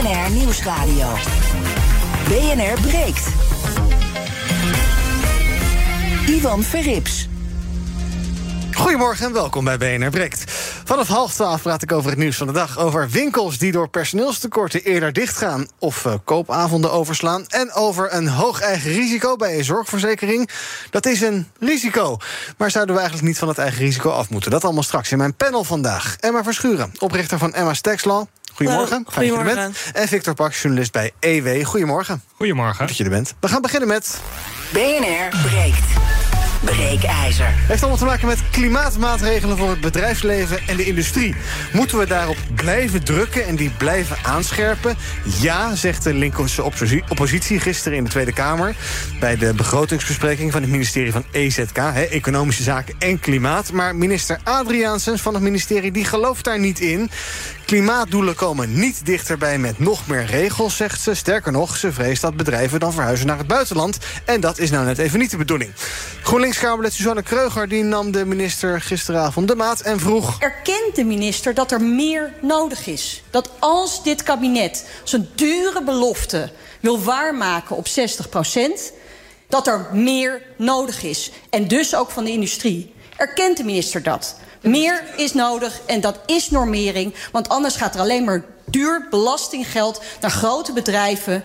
[0.00, 1.08] BNR Nieuwsradio.
[2.28, 3.26] BNR breekt.
[6.26, 7.28] Ivan Verrips.
[8.74, 10.44] Goedemorgen en welkom bij BNR Breekt.
[10.84, 12.78] Vanaf half twaalf praat ik over het nieuws van de dag.
[12.78, 15.66] Over winkels die door personeelstekorten eerder dichtgaan...
[15.78, 17.46] of uh, koopavonden overslaan.
[17.46, 20.50] En over een hoog eigen risico bij een zorgverzekering.
[20.90, 22.16] Dat is een risico.
[22.56, 24.50] Maar zouden we eigenlijk niet van het eigen risico af moeten?
[24.50, 26.16] Dat allemaal straks in mijn panel vandaag.
[26.20, 28.26] Emma Verschuren, oprichter van Emma's Tax Law.
[28.66, 29.04] Goedemorgen.
[29.12, 29.74] Goedemorgen.
[29.92, 31.64] En Victor Pak, journalist bij EW.
[31.64, 32.22] Goedemorgen.
[32.36, 32.86] Goedemorgen.
[32.86, 33.34] Dat je er bent.
[33.40, 34.20] We gaan beginnen met...
[34.72, 35.84] BNR breekt.
[36.60, 37.46] Breekijzer.
[37.46, 41.34] Heeft allemaal te maken met klimaatmaatregelen voor het bedrijfsleven en de industrie.
[41.72, 44.96] Moeten we daarop blijven drukken en die blijven aanscherpen?
[45.40, 46.62] Ja, zegt de linkse
[47.08, 48.74] oppositie gisteren in de Tweede Kamer...
[49.20, 51.76] bij de begrotingsbespreking van het ministerie van EZK...
[51.76, 53.72] He, Economische Zaken en Klimaat.
[53.72, 57.10] Maar minister Adriaansen van het ministerie die gelooft daar niet in.
[57.64, 61.14] Klimaatdoelen komen niet dichterbij met nog meer regels, zegt ze.
[61.14, 63.98] Sterker nog, ze vreest dat bedrijven dan verhuizen naar het buitenland.
[64.24, 65.70] En dat is nou net even niet de bedoeling.
[66.50, 70.40] GroenLinks-Kamerlid Suzanne Kreuger die nam de minister gisteravond de maat en vroeg...
[70.40, 73.22] Erkent de minister dat er meer nodig is?
[73.30, 78.92] Dat als dit kabinet zijn dure belofte wil waarmaken op 60 procent...
[79.48, 81.30] dat er meer nodig is.
[81.50, 82.94] En dus ook van de industrie.
[83.16, 84.36] Erkent de minister dat?
[84.62, 87.14] Meer is nodig en dat is normering.
[87.32, 91.44] Want anders gaat er alleen maar duur belastinggeld naar grote bedrijven.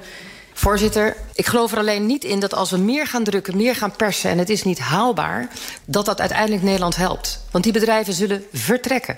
[0.57, 3.95] Voorzitter, ik geloof er alleen niet in dat als we meer gaan drukken, meer gaan
[3.95, 5.49] persen en het is niet haalbaar,
[5.85, 7.39] dat dat uiteindelijk Nederland helpt.
[7.51, 9.17] Want die bedrijven zullen vertrekken.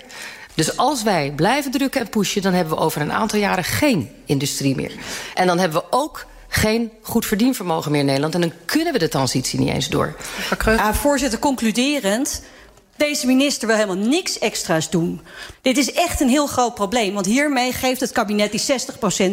[0.54, 4.10] Dus als wij blijven drukken en pushen, dan hebben we over een aantal jaren geen
[4.24, 4.92] industrie meer.
[5.34, 8.34] En dan hebben we ook geen goed verdienvermogen meer in Nederland.
[8.34, 10.16] En dan kunnen we de transitie niet eens door.
[10.66, 12.42] Uh, voorzitter, concluderend.
[12.96, 15.20] Deze minister wil helemaal niks extra's doen.
[15.62, 18.62] Dit is echt een heel groot probleem, want hiermee geeft het kabinet die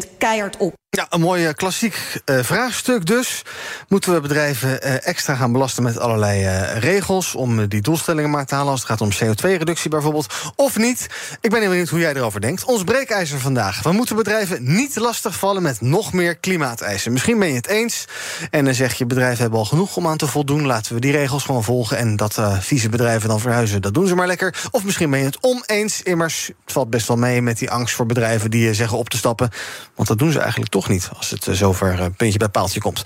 [0.05, 0.73] 60% keihard op.
[0.95, 3.41] Ja, een mooi klassiek uh, vraagstuk dus.
[3.87, 6.45] Moeten we bedrijven uh, extra gaan belasten met allerlei
[6.79, 7.35] regels...
[7.35, 11.07] om die doelstellingen maar te halen als het gaat om CO2-reductie bijvoorbeeld, of niet?
[11.41, 12.63] Ik ben benieuwd hoe jij erover denkt.
[12.63, 13.83] Ons breekijzer vandaag.
[13.83, 17.11] We moeten bedrijven niet lastigvallen met nog meer klimaateisen.
[17.11, 18.05] Misschien ben je het eens
[18.51, 19.05] en dan zeg je...
[19.05, 20.65] bedrijven hebben al genoeg om aan te voldoen.
[20.65, 23.81] Laten we die regels gewoon volgen en dat vieze bedrijven dan verhuizen.
[23.81, 24.55] Dat doen ze maar lekker.
[24.71, 26.01] Of misschien ben je het oneens.
[26.01, 28.51] Immers, het valt best wel mee met die angst voor bedrijven...
[28.51, 29.49] die zeggen op te stappen.
[29.95, 33.01] Want dat doen ze eigenlijk toch niet als het zover een puntje bij paaltje komt.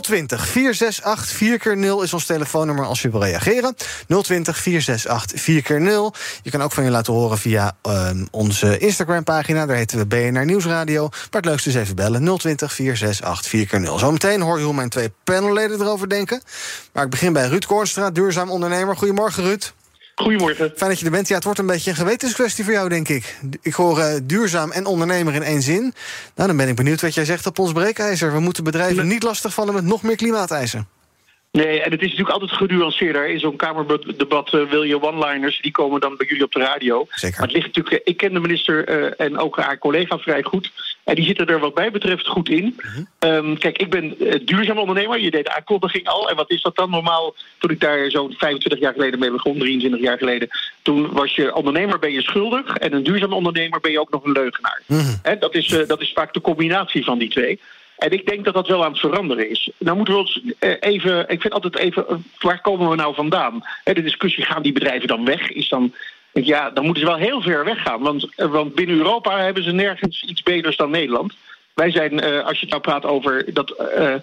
[0.00, 3.74] 020 468 4 keer 0 is ons telefoonnummer als je wil reageren.
[4.06, 8.78] 020 468 4 keer 0 Je kan ook van je laten horen via uh, onze
[8.78, 9.66] Instagram-pagina.
[9.66, 11.08] Daar heten we BNR Nieuwsradio.
[11.08, 12.38] Maar het leukste is even bellen.
[12.38, 16.42] 020 468 4 keer 0 Zometeen hoor je hoe mijn twee panelleden erover denken.
[16.92, 18.96] Maar ik begin bij Ruud Koornstra, duurzaam ondernemer.
[18.96, 19.72] Goedemorgen, Ruud.
[20.14, 20.72] Goedemorgen.
[20.76, 21.28] Fijn dat je er bent.
[21.28, 23.38] Ja, het wordt een beetje een gewetenskwestie voor jou, denk ik.
[23.62, 25.94] Ik hoor uh, duurzaam en ondernemer in één zin.
[26.34, 28.32] Nou, dan ben ik benieuwd wat jij zegt op ons breekijzer.
[28.32, 30.88] We moeten bedrijven niet lastigvallen met nog meer klimaateisen.
[31.52, 33.28] Nee, en het is natuurlijk altijd genuanceerder.
[33.28, 37.06] In zo'n Kamerdebat uh, wil je one-liners, die komen dan bij jullie op de radio.
[37.10, 37.38] Zeker.
[37.38, 40.72] Maar het ligt natuurlijk, ik ken de minister uh, en ook haar collega vrij goed.
[41.04, 42.76] En die zitten er wat mij betreft goed in.
[42.76, 43.30] Mhm.
[43.32, 45.20] Um, kijk, ik ben uh, duurzaam ondernemer.
[45.20, 46.30] Je deed de aankondiging al.
[46.30, 47.34] En wat is dat dan normaal?
[47.58, 50.48] Toen ik daar zo'n 25 jaar geleden mee begon, 23 jaar geleden.
[50.82, 52.76] Toen was je ondernemer ben je schuldig.
[52.76, 54.82] En een duurzaam ondernemer ben je ook nog een leugenaar.
[54.86, 55.38] Mhm.
[55.38, 57.60] Dat, is, uh, dat is vaak de combinatie van die twee.
[57.98, 59.70] En ik denk dat dat wel aan het veranderen is.
[59.78, 63.62] Nou moeten we ons uh, even, ik vind altijd even, waar komen we nou vandaan?
[63.84, 65.50] De discussie, gaan die bedrijven dan weg?
[65.50, 65.94] Is dan,
[66.32, 68.02] ja, dan moeten ze wel heel ver weggaan.
[68.02, 71.34] Want, uh, want binnen Europa hebben ze nergens iets beters dan Nederland.
[71.74, 74.14] Wij zijn, uh, als je nou praat over dat, uh,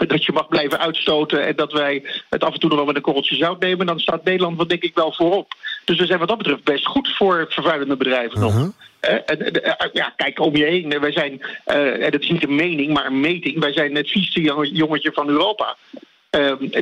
[0.12, 2.96] dat je mag blijven uitstoten en dat wij het af en toe nog wel met
[2.96, 5.54] een korreltje zout nemen, dan staat Nederland wat denk ik wel voorop.
[5.84, 8.54] Dus we zijn wat dat betreft best goed voor vervuilende bedrijven nog.
[8.54, 8.62] Mhm.
[8.62, 9.40] Uh -huh.
[9.40, 11.00] uh, ja, kijk om je heen.
[11.00, 13.60] Wij zijn, en dat is niet een mening, maar een meting.
[13.60, 14.40] Wij zijn het vieste
[14.72, 15.76] jongetje van Europa.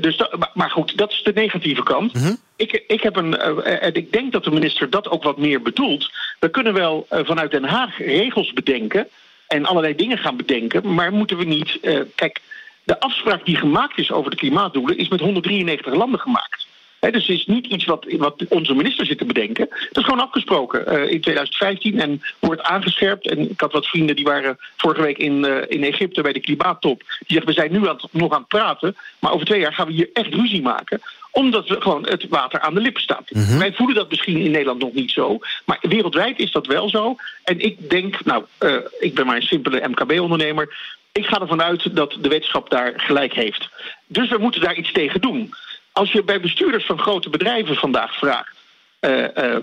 [0.00, 2.16] Dus dat, maar goed, dat is de negatieve kant.
[2.16, 2.34] Uh -huh.
[2.56, 6.10] ik, ik, heb een, en ik denk dat de minister dat ook wat meer bedoelt.
[6.40, 9.08] We kunnen wel vanuit Den Haag regels bedenken
[9.46, 10.94] en allerlei dingen gaan bedenken.
[10.94, 11.78] Maar moeten we niet.
[12.14, 12.40] Kijk,
[12.84, 16.61] de afspraak die gemaakt is over de klimaatdoelen is met 193 landen gemaakt.
[17.02, 19.68] He, dus het is niet iets wat, wat onze minister zit te bedenken.
[19.68, 23.28] Dat is gewoon afgesproken uh, in 2015 en wordt aangescherpt.
[23.28, 26.40] En ik had wat vrienden die waren vorige week in, uh, in Egypte bij de
[26.40, 26.98] klimaattop.
[26.98, 29.86] Die zeggen, we zijn nu aan, nog aan het praten, maar over twee jaar gaan
[29.86, 31.00] we hier echt ruzie maken
[31.30, 33.30] omdat we gewoon het water aan de lippen staat.
[33.30, 33.58] Mhm.
[33.58, 35.38] Wij voelen dat misschien in Nederland nog niet zo.
[35.64, 37.16] Maar wereldwijd is dat wel zo.
[37.44, 40.76] En ik denk, nou, uh, ik ben maar een simpele MKB-ondernemer.
[41.12, 43.68] Ik ga ervan uit dat de wetenschap daar gelijk heeft.
[44.06, 45.54] Dus we moeten daar iets tegen doen.
[45.92, 48.60] Als je bij bestuurders van grote bedrijven vandaag vraagt.
[49.00, 49.56] uh,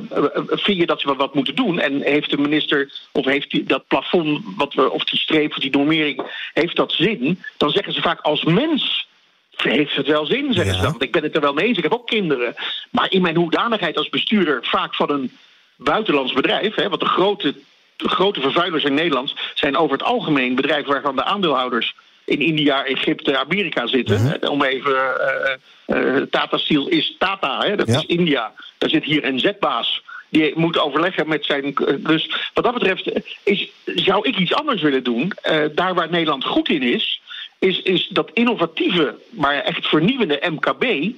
[0.47, 1.79] vind je dat ze wat moeten doen?
[1.79, 5.57] En heeft de minister, of heeft die, dat plafond, wat we, of die streep, of
[5.57, 6.21] die normering,
[6.53, 7.43] heeft dat zin?
[7.57, 9.07] Dan zeggen ze vaak als mens
[9.55, 10.91] heeft het wel zin, zeggen ze dan.
[10.91, 12.55] Want ik ben het er wel mee eens, ik heb ook kinderen.
[12.89, 15.31] Maar in mijn hoedanigheid als bestuurder, vaak van een
[15.75, 17.53] buitenlands bedrijf, hè, want de grote,
[17.95, 21.95] de grote vervuilers in Nederland zijn over het algemeen bedrijven waarvan de aandeelhouders
[22.29, 24.21] in India, Egypte, Amerika zitten.
[24.21, 24.47] Mhm.
[24.47, 24.91] Om even.
[24.91, 28.51] Uh, uh, Tata Steel is Tata, hè, dat is India.
[28.77, 30.03] Daar zit hier een zetbaas.
[30.29, 31.73] Die moet overleggen met zijn.
[31.97, 33.11] Dus wat dat betreft
[33.43, 35.31] is, zou ik iets anders willen doen.
[35.75, 37.21] daar waar Nederland goed in is,
[37.59, 41.13] is, is dat innovatieve, maar echt vernieuwende MKB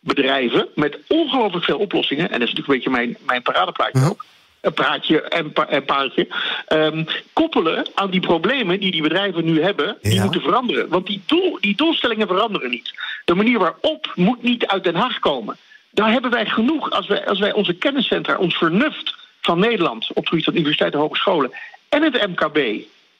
[0.00, 2.30] bedrijven met ongelooflijk veel oplossingen.
[2.30, 4.08] En dat is natuurlijk een beetje mijn, mijn paradeplaatje mhm.
[4.08, 4.24] ook.
[4.60, 6.28] Een praatje en, pa paardje.
[6.68, 10.88] Um, koppelen aan die problemen die die bedrijven nu hebben, die moeten veranderen.
[10.88, 12.92] Want die, doel, die doelstellingen veranderen niet.
[13.24, 15.56] De manier waarop moet niet uit Den Haag komen.
[15.90, 16.90] Daar hebben wij genoeg.
[16.90, 21.00] Als wij, als wij onze kenniscentra, ons vernuft van Nederland op het gebied van universiteiten
[21.00, 21.52] en hogescholen
[21.88, 22.58] en het MKB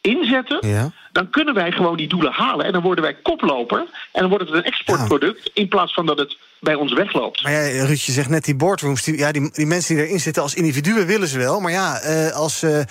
[0.00, 0.90] inzetten, ja.
[1.12, 2.66] dan kunnen wij gewoon die doelen halen.
[2.66, 3.78] En dan worden wij koploper.
[4.12, 7.42] En dan wordt het een exportproduct in plaats van dat het bij ons wegloopt.
[7.42, 10.20] Maar ja, Ruud, je zegt net die boardrooms, die, ja, die, die mensen die erin
[10.20, 11.60] zitten als individuen willen ze wel.
[11.60, 12.84] Maar ja, eh, als uh, uh,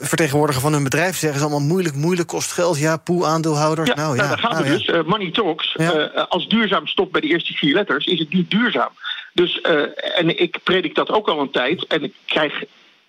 [0.00, 2.78] vertegenwoordiger van hun bedrijf zeggen ze allemaal moeilijk, moeilijk, kost geld.
[2.78, 3.88] Ja, poe, aandeelhouders.
[3.88, 5.06] Ja, nou, ja, nou, daar gaan we nou, dus.
[5.06, 5.76] money talks.
[6.28, 8.90] als duurzaam stopt bij de eerste vier letters, is het niet duurzaam.
[9.32, 9.60] Dus,
[10.16, 11.86] en ik predik dat ook al een tijd.
[11.86, 12.64] En ik krijg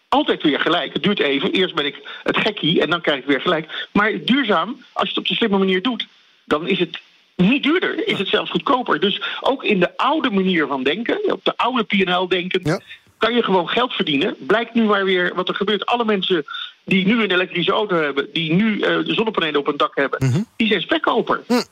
[0.10, 0.94] altijd weer gelijk.
[0.94, 1.52] Het duurt even.
[1.52, 3.88] Eerst ben ik het gekkie en dan krijg ik weer gelijk.
[3.92, 6.08] Maar duurzaam, als je het op de slimme manier doet,
[6.46, 7.00] dan is het
[7.40, 9.00] niet duurder, is het zelfs goedkoper.
[9.00, 12.82] Dus ook in de oude manier van denken, op de oude PNL denken,
[13.18, 14.36] kan je gewoon geld verdienen.
[14.40, 15.86] Blijkt nu maar weer wat er gebeurt.
[15.86, 16.46] Alle mensen
[16.86, 20.28] die nu een elektrische auto hebben, die nu uh, de zonnepanelen op hun dak hebben,
[20.28, 20.42] mhm.
[20.56, 21.42] die zijn spekkoper.
[21.48, 21.64] Mm.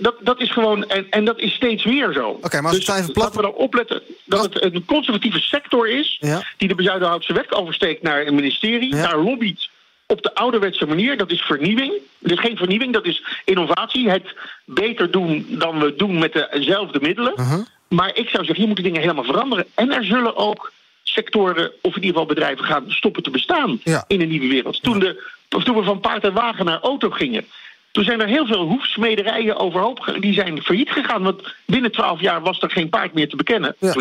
[0.00, 2.28] dat, dat is gewoon, en, en dat is steeds meer zo.
[2.28, 3.24] Oké, maar als dus even plat...
[3.24, 6.22] laten we dan opletten dat het een conservatieve sector is,
[6.56, 9.02] die de bezuidenhoudse wet oversteekt naar een ministerie, ja.
[9.02, 9.68] daar lobbyt
[10.06, 11.16] op de ouderwetse manier.
[11.16, 11.92] Dat is vernieuwing.
[12.18, 14.10] Dat is geen vernieuwing, dat is innovatie.
[14.10, 17.32] Het beter doen dan we doen met dezelfde middelen.
[17.36, 17.60] Mhm.
[17.88, 19.66] Maar ik zou zeggen, hier moeten dingen helemaal veranderen.
[19.74, 20.72] En er zullen ook
[21.02, 24.82] sectoren, of in ieder geval bedrijven, gaan stoppen te bestaan in een nieuwe wereld.
[24.82, 27.44] Toen, de, toen we van paard en wagen naar auto gingen.
[27.90, 31.22] Toen zijn er heel veel hoefsmederijen overhoop, die zijn failliet gegaan.
[31.22, 33.76] Want binnen twaalf jaar was er geen paard meer te bekennen.
[33.78, 33.92] Ja.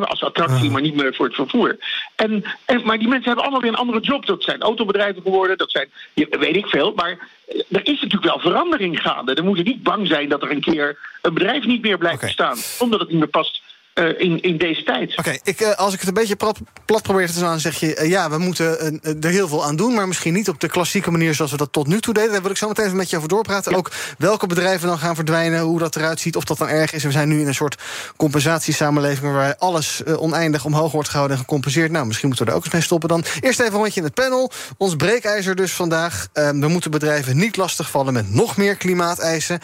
[0.00, 1.76] Als attractie, maar niet meer voor het vervoer.
[2.16, 4.26] En, en, maar die mensen hebben allemaal weer een andere job.
[4.26, 6.92] Dat zijn autobedrijven geworden, dat zijn, weet ik veel.
[6.94, 9.34] Maar er is natuurlijk wel verandering gaande.
[9.34, 12.58] Er moeten niet bang zijn dat er een keer een bedrijf niet meer blijft bestaan.
[12.78, 13.62] Omdat het niet meer past
[13.94, 15.18] uh, in, in deze tijd.
[15.18, 17.96] Oké, ik, uh, als ik het een beetje plat, plat probeer te slaan, zeg je...
[17.96, 19.94] Uh, ja, we moeten er heel veel aan doen...
[19.94, 22.32] maar misschien niet op de klassieke manier zoals we dat tot nu toe deden.
[22.32, 23.74] Daar wil ik zo meteen even met je over doorpraten.
[23.74, 26.36] Ook welke bedrijven dan gaan verdwijnen, hoe dat eruit ziet...
[26.36, 27.04] of dat dan erg is.
[27.04, 27.82] We zijn nu in een soort
[28.16, 29.32] compensatiesamenleving...
[29.32, 31.90] waar alles oneindig omhoog wordt gehouden en gecompenseerd.
[31.90, 33.24] Nou, misschien moeten we er ook eens mee stoppen dan.
[33.40, 34.50] Eerst even een rondje in het panel.
[34.76, 36.28] Ons breekijzer dus vandaag.
[36.32, 39.60] Ehm, we moeten bedrijven niet lastigvallen met nog meer klimaateisen.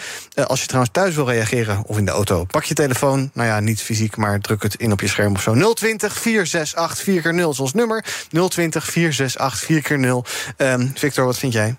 [0.47, 2.45] als je trouwens thuis wil reageren of in de auto...
[2.45, 5.43] pak je telefoon, nou ja, niet fysiek maar druk het in op je scherm of
[5.43, 5.73] zo.
[5.75, 8.05] 020 468 4 keer 0 is ons nummer.
[8.49, 10.25] 020 468 4 keer 0
[10.57, 11.77] um, Victor, wat vind jij?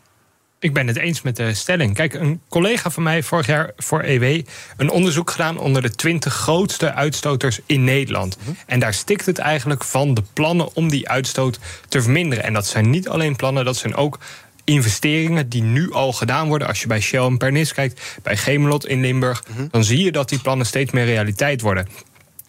[0.60, 1.94] Ik ben het eens met de stelling.
[1.94, 4.42] Kijk, een collega van mij vorig jaar voor EW
[4.78, 8.38] een onderzoek gedaan onder de 20 grootste uitstoters in Nederland.
[8.40, 8.52] Mhm.
[8.66, 12.44] En daar stikt het eigenlijk van de plannen om die uitstoot te verminderen.
[12.44, 14.20] En dat zijn niet alleen plannen, dat zijn ook
[14.64, 16.68] investeringen die nu al gedaan worden.
[16.68, 19.68] Als je bij Shell en Pernis kijkt, bij Gemelot in Limburg, mhm.
[19.72, 21.88] dan zie je dat die plannen steeds meer realiteit worden.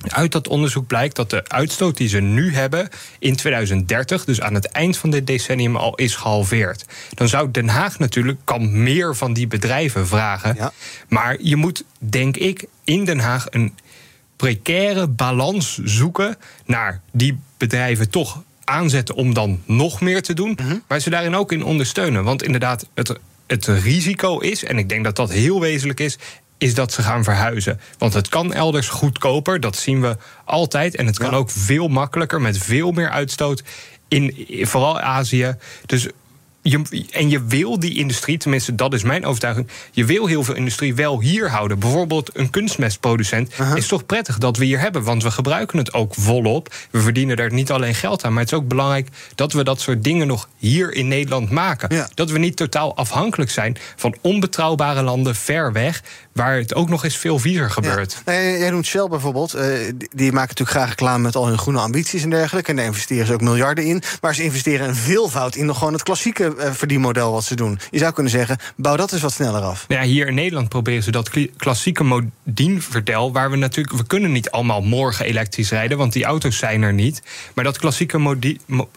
[0.09, 2.89] Uit dat onderzoek blijkt dat de uitstoot die ze nu hebben
[3.19, 6.85] in 2030, dus aan het eind van dit decennium, al is gehalveerd.
[7.15, 10.55] Dan zou Den Haag natuurlijk kan meer van die bedrijven vragen.
[10.55, 10.73] Ja.
[11.09, 13.75] Maar je moet, denk ik, in Den Haag een
[14.37, 20.77] precaire balans zoeken naar die bedrijven toch aanzetten om dan nog meer te doen, mhm.
[20.89, 22.25] maar ze daarin ook in ondersteunen.
[22.25, 26.19] Want inderdaad, het, het risico is, en ik denk dat dat heel wezenlijk is,
[26.61, 27.81] is dat ze gaan verhuizen.
[27.99, 30.97] Want het kan elders goedkoper, dat zien we altijd.
[30.97, 33.63] En het kan ook veel makkelijker met veel meer uitstoot
[34.09, 35.57] in vooral Azië.
[35.87, 36.09] Dus
[36.63, 40.55] je, en je wil die industrie, tenminste dat is mijn overtuiging, je wil heel veel
[40.55, 41.79] industrie wel hier houden.
[41.79, 46.15] Bijvoorbeeld een kunstmestproducent is toch prettig dat we hier hebben, want we gebruiken het ook
[46.15, 46.75] volop.
[46.91, 49.81] We verdienen daar niet alleen geld aan, maar het is ook belangrijk dat we dat
[49.81, 52.09] soort dingen nog hier in Nederland maken.
[52.15, 56.03] Dat we niet totaal afhankelijk zijn van onbetrouwbare landen ver weg
[56.41, 58.23] waar het ook nog eens veel viezer gebeurt.
[58.25, 58.33] Ja.
[58.33, 59.55] Nee, jij noemt Shell bijvoorbeeld.
[59.55, 59.63] Uh,
[59.95, 62.71] die, die, maken natuurlijk graag reclame met al hun groene ambities en dergelijke.
[62.71, 64.03] En daar investeren ze ook miljarden in.
[64.21, 67.79] Maar ze investeren een veelvoud in nog gewoon het klassieke uh, verdienmodel wat ze doen.
[67.91, 69.85] Je zou kunnen zeggen, bouw dat eens wat sneller af.
[69.89, 72.29] Ja, hier in Nederland proberen ze dat klassieke
[72.79, 76.83] vertel, waar we natuurlijk, we kunnen niet allemaal morgen elektrisch rijden, want die auto's zijn
[76.83, 77.23] er niet.
[77.55, 78.37] Maar dat klassieke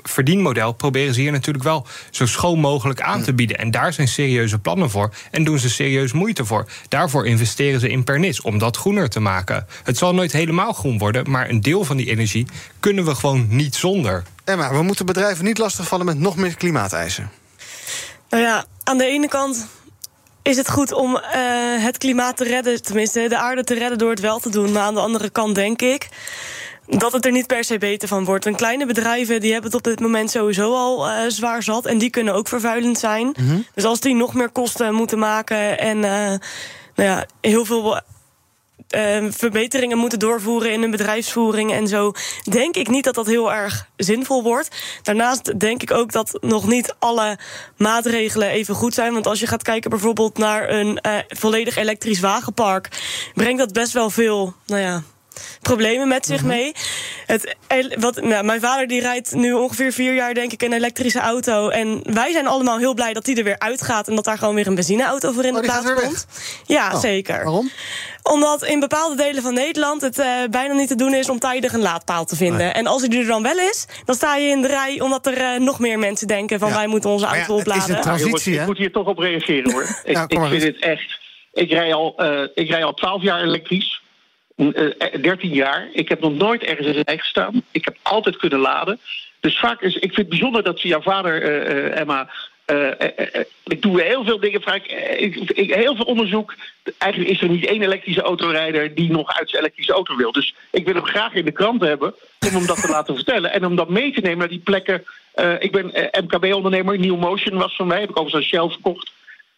[0.04, 3.58] verdienmodel proberen ze hier natuurlijk wel zo schoon mogelijk aan te bieden.
[3.58, 6.66] En daar zijn serieuze plannen voor en doen ze serieus moeite voor.
[6.88, 9.68] Daarvoor investeren ze in pernis om dat groener te maken.
[9.84, 12.48] Het zal nooit helemaal groen worden, maar een deel van die energie
[12.80, 14.24] kunnen we gewoon niet zonder.
[14.44, 17.32] Emma, we moeten bedrijven niet lastigvallen met nog meer klimaateisen.
[18.30, 19.68] Nou ja, aan de ene kant
[20.42, 21.22] is het goed om uh,
[21.84, 24.72] het klimaat te redden, tenminste de aarde te redden door het wel te doen.
[24.72, 26.10] Maar aan de andere kant denk ik
[26.88, 28.46] dat het er niet per se beter van wordt.
[28.46, 31.86] En kleine bedrijven die hebben het op dit moment sowieso al uh, zwaar zat.
[31.86, 33.26] En die kunnen ook vervuilend zijn.
[33.26, 33.66] Mm -hmm.
[33.74, 36.34] Dus als die nog meer kosten moeten maken en uh,
[36.96, 38.02] nou ja, heel veel
[38.96, 42.12] uh, verbeteringen moeten doorvoeren in hun bedrijfsvoering en zo,
[42.44, 44.76] denk ik niet dat dat heel erg zinvol wordt.
[45.02, 47.38] Daarnaast denk ik ook dat nog niet alle
[47.78, 49.14] maatregelen even goed zijn.
[49.14, 52.90] Want als je gaat kijken bijvoorbeeld naar een uh, volledig elektrisch wagenpark,
[53.34, 55.04] brengt dat best wel veel, nou ja,
[55.62, 56.72] problemen met zich mee.
[57.26, 57.56] Het,
[58.00, 61.70] wat, nou, mijn vader die rijdt nu ongeveer vier jaar, denk ik, een elektrische auto.
[61.70, 64.56] En wij zijn allemaal heel blij dat die er weer uitgaat en dat daar gewoon
[64.56, 66.28] weer een benzineauto voor in de oh, plaats komt.
[66.66, 67.44] Ja, oh, zeker.
[67.44, 67.72] Waarom?
[68.24, 71.74] Omdat in bepaalde delen van Nederland het uh, bijna niet te doen is om tijdig
[71.74, 72.58] een laadpaal te vinden.
[72.58, 72.72] Nee.
[72.72, 75.38] En als hij er dan wel is, dan sta je in de rij omdat er
[75.38, 76.76] uh, nog meer mensen denken van Ja.
[76.76, 77.96] wij moeten onze auto ja, het is opladen.
[77.96, 78.62] een Nou, jongens, Transitie, hè?
[78.62, 79.84] ik moet hier toch op reageren hoor.
[80.04, 81.20] ik Ja, ik vind het echt.
[81.54, 84.03] Ik rij al, eh, ik rij al 12 jaar elektrisch.
[84.56, 85.88] Eh, 13 jaar.
[85.94, 87.62] Ik heb nog nooit ergens in de rij gestaan.
[87.72, 89.00] Ik heb altijd kunnen laden.
[89.40, 89.96] Dus vaak is.
[89.96, 92.30] Ik vind het bijzonder dat jouw vader, eh, eh, Emma.
[92.66, 94.62] eh, eh, eh, ik doe heel veel dingen.
[94.62, 96.56] Vaak, eh, ik, ik- heel veel onderzoek.
[96.98, 100.32] Eigenlijk is er niet één elektrische autorijder die nog uit zijn elektrische auto wil.
[100.32, 102.14] Dus ik wil hem graag in de krant hebben
[102.48, 103.52] om hem dat te laten vertellen.
[103.54, 105.04] En om dat mee te nemen naar die plekken.
[105.34, 107.00] Eh, ik ben eh, MKB-ondernemer.
[107.00, 108.00] New Motion was van mij.
[108.00, 109.12] Heb ik overigens aan Shell verkocht.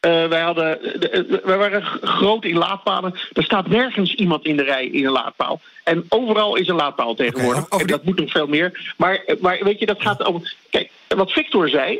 [0.06, 3.14] Eh, wij, hadden, de- de- wij waren groot in laadpalen.
[3.34, 5.62] Er staat nergens iemand in de rij in een laadpaal.
[5.84, 7.68] En overal is een laadpaal tegenwoordig.
[7.70, 8.94] En die- dat moet nog veel meer.
[8.98, 10.54] Maar, maar weet je, dat gaat over.
[10.70, 12.00] Kijk, wat Victor zei.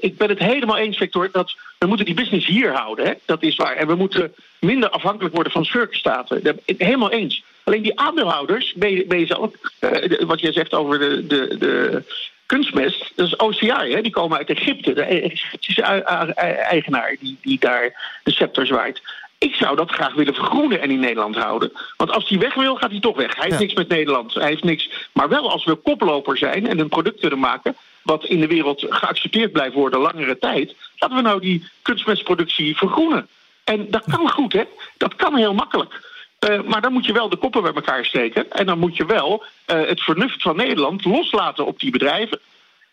[0.00, 1.28] Ik ben het helemaal eens, Victor.
[1.32, 3.06] Dat we moeten die business hier houden.
[3.06, 3.12] Hè?
[3.24, 3.76] Dat is waar.
[3.76, 6.60] En we moeten minder afhankelijk worden van schurkenstaten.
[6.78, 7.42] Helemaal eens.
[7.64, 11.56] Alleen die aandeelhouders, ben je, ben je zelf, eh, wat jij zegt over de, de,
[11.58, 12.02] de
[12.46, 14.00] kunstmest, dat is OCI, hè?
[14.02, 14.92] die komen uit Egypte.
[14.92, 19.02] De Egyptische ui- ui- eigenaar die, die daar de scepter zwaait.
[19.38, 21.72] Ik zou dat graag willen vergroenen en in Nederland houden.
[21.96, 23.34] Want als hij weg wil, gaat hij toch weg.
[23.34, 23.60] Hij heeft Ja.
[23.60, 24.34] niks met Nederland.
[24.34, 24.90] Hij heeft niks.
[25.12, 27.76] Maar wel als we koploper zijn en een product kunnen maken.
[28.02, 30.74] wat in de wereld geaccepteerd blijft worden langere tijd.
[30.98, 33.28] laten we nou die kunstmestproductie vergroenen.
[33.64, 34.62] En dat kan goed, hè?
[34.96, 36.00] Dat kan heel makkelijk.
[36.38, 38.52] Eh, maar dan moet je wel de koppen bij elkaar steken.
[38.52, 42.40] En dan moet je wel eh, het vernuft van Nederland loslaten op die bedrijven.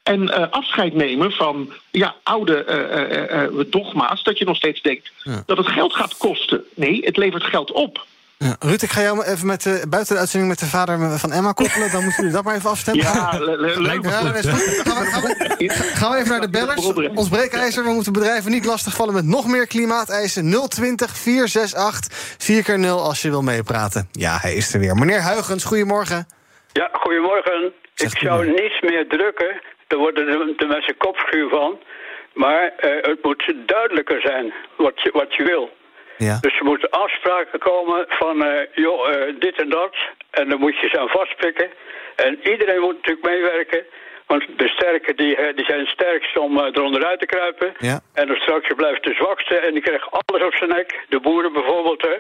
[0.03, 4.23] En eh, afscheid nemen van ja, oude dogma's.
[4.23, 5.43] Dat je nog steeds denkt Ja.
[5.45, 6.63] dat het geld gaat kosten.
[6.75, 8.05] Nee, het levert geld op.
[8.37, 8.55] Ja.
[8.59, 11.51] Ruud, ik ga jou even met de, buiten de uitzending met de vader van Emma
[11.51, 11.91] koppelen.
[11.91, 13.05] Dan moeten jullie dat maar even afstemmen.
[13.05, 14.03] Ja, le- le- leuk.
[14.03, 14.09] Ja.
[14.11, 16.85] Gaan we, gaan, we, gaan we even naar de bellers.
[17.15, 17.83] Ons breekijzer.
[17.83, 20.67] We moeten bedrijven niet lastigvallen met nog meer klimaateisen.
[20.69, 24.07] 020 468 4 keer 0 als je wil meepraten.
[24.11, 24.95] Ja, hij is er weer.
[24.95, 26.27] Meneer Huigens, goedemorgen.
[26.73, 27.73] Ja, goedemorgen.
[27.93, 28.63] Zeg ik zou goedemorgen.
[28.63, 29.61] niets meer drukken.
[29.87, 31.79] Daar worden de, de mensen kopschuw van.
[32.33, 35.69] Maar eh, het moet duidelijker zijn wat je, wat je wil.
[36.23, 36.37] Ja.
[36.41, 38.37] Dus er moeten afspraken komen van,
[38.73, 39.95] joh, eh, dit en dat.
[40.31, 41.69] En dan moet je ze aan vastpikken.
[42.15, 43.83] En iedereen moet natuurlijk meewerken.
[44.25, 47.73] Want de sterken die, eh, die zijn het sterkst om eronder uit te kruipen.
[47.77, 47.99] Ja.
[48.13, 51.05] En dan straks blijft de zwakste en die krijgt alles op zijn nek.
[51.09, 52.01] De boeren bijvoorbeeld.
[52.01, 52.15] Hè.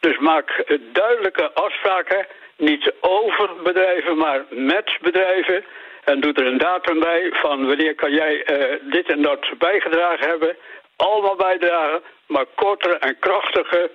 [0.00, 2.26] Dus maak duidelijke afspraken.
[2.56, 5.64] Niet over bedrijven, maar met bedrijven.
[6.04, 8.44] En doe er een datum bij van wanneer kan jij
[8.82, 10.56] dit en dat bijgedragen hebben.
[11.08, 13.90] Allemaal bijdragen, maar kortere en krachtige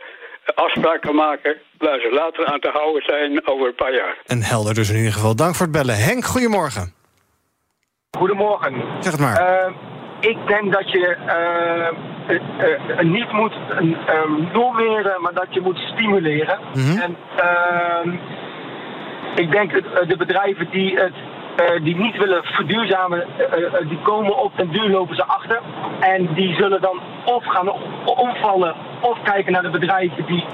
[0.55, 1.55] afspraken maken...
[1.77, 4.17] waar ze later aan te houden zijn over een paar jaar.
[4.25, 5.35] En helder dus in ieder geval.
[5.35, 5.95] Dank voor het bellen.
[5.95, 6.93] Henk, goedemorgen.
[8.17, 8.73] Goedemorgen.
[8.99, 9.35] Zeg het maar.
[9.35, 9.73] Eh,
[10.19, 11.87] ik denk dat je eh,
[12.27, 16.59] eh, niet moet uh, normeren, maar dat je moet stimuleren.
[16.73, 16.97] Mhm.
[17.01, 18.09] En ehm,
[19.35, 19.71] ik denk
[20.07, 21.13] de bedrijven die het
[21.57, 25.61] eh, die niet willen verduurzamen, eh, eh, die komen op den duur lopen ze achter.
[25.99, 27.71] En die zullen dan of gaan
[28.05, 30.45] omvallen of kijken naar de bedrijven die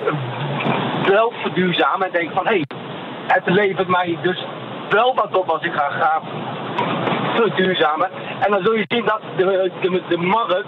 [1.07, 2.65] wel verduurzamen en denken van hé, hey,
[3.27, 4.45] het levert mij dus
[4.89, 6.21] wel wat op als ik ga, ga
[7.35, 8.09] verduurzamen.
[8.39, 10.67] En dan zul je zien dat de, de, de markt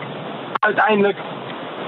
[0.59, 1.17] uiteindelijk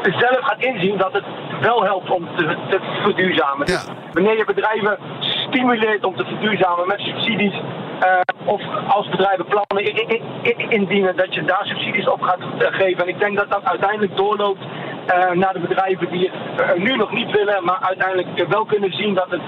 [0.01, 1.25] zelf gaat inzien dat het
[1.61, 3.65] wel helpt om te, te verduurzamen.
[3.65, 7.61] Dus wanneer je bedrijven stimuleert om te verduurzamen met subsidies,
[7.99, 13.03] eh, of als bedrijven plannen indienen dat je daar subsidies op gaat eh, geven.
[13.03, 14.61] En ik denk dat dat uiteindelijk doorloopt
[15.07, 19.13] eh, naar de bedrijven die het nu nog niet willen, maar uiteindelijk wel kunnen zien
[19.13, 19.41] dat het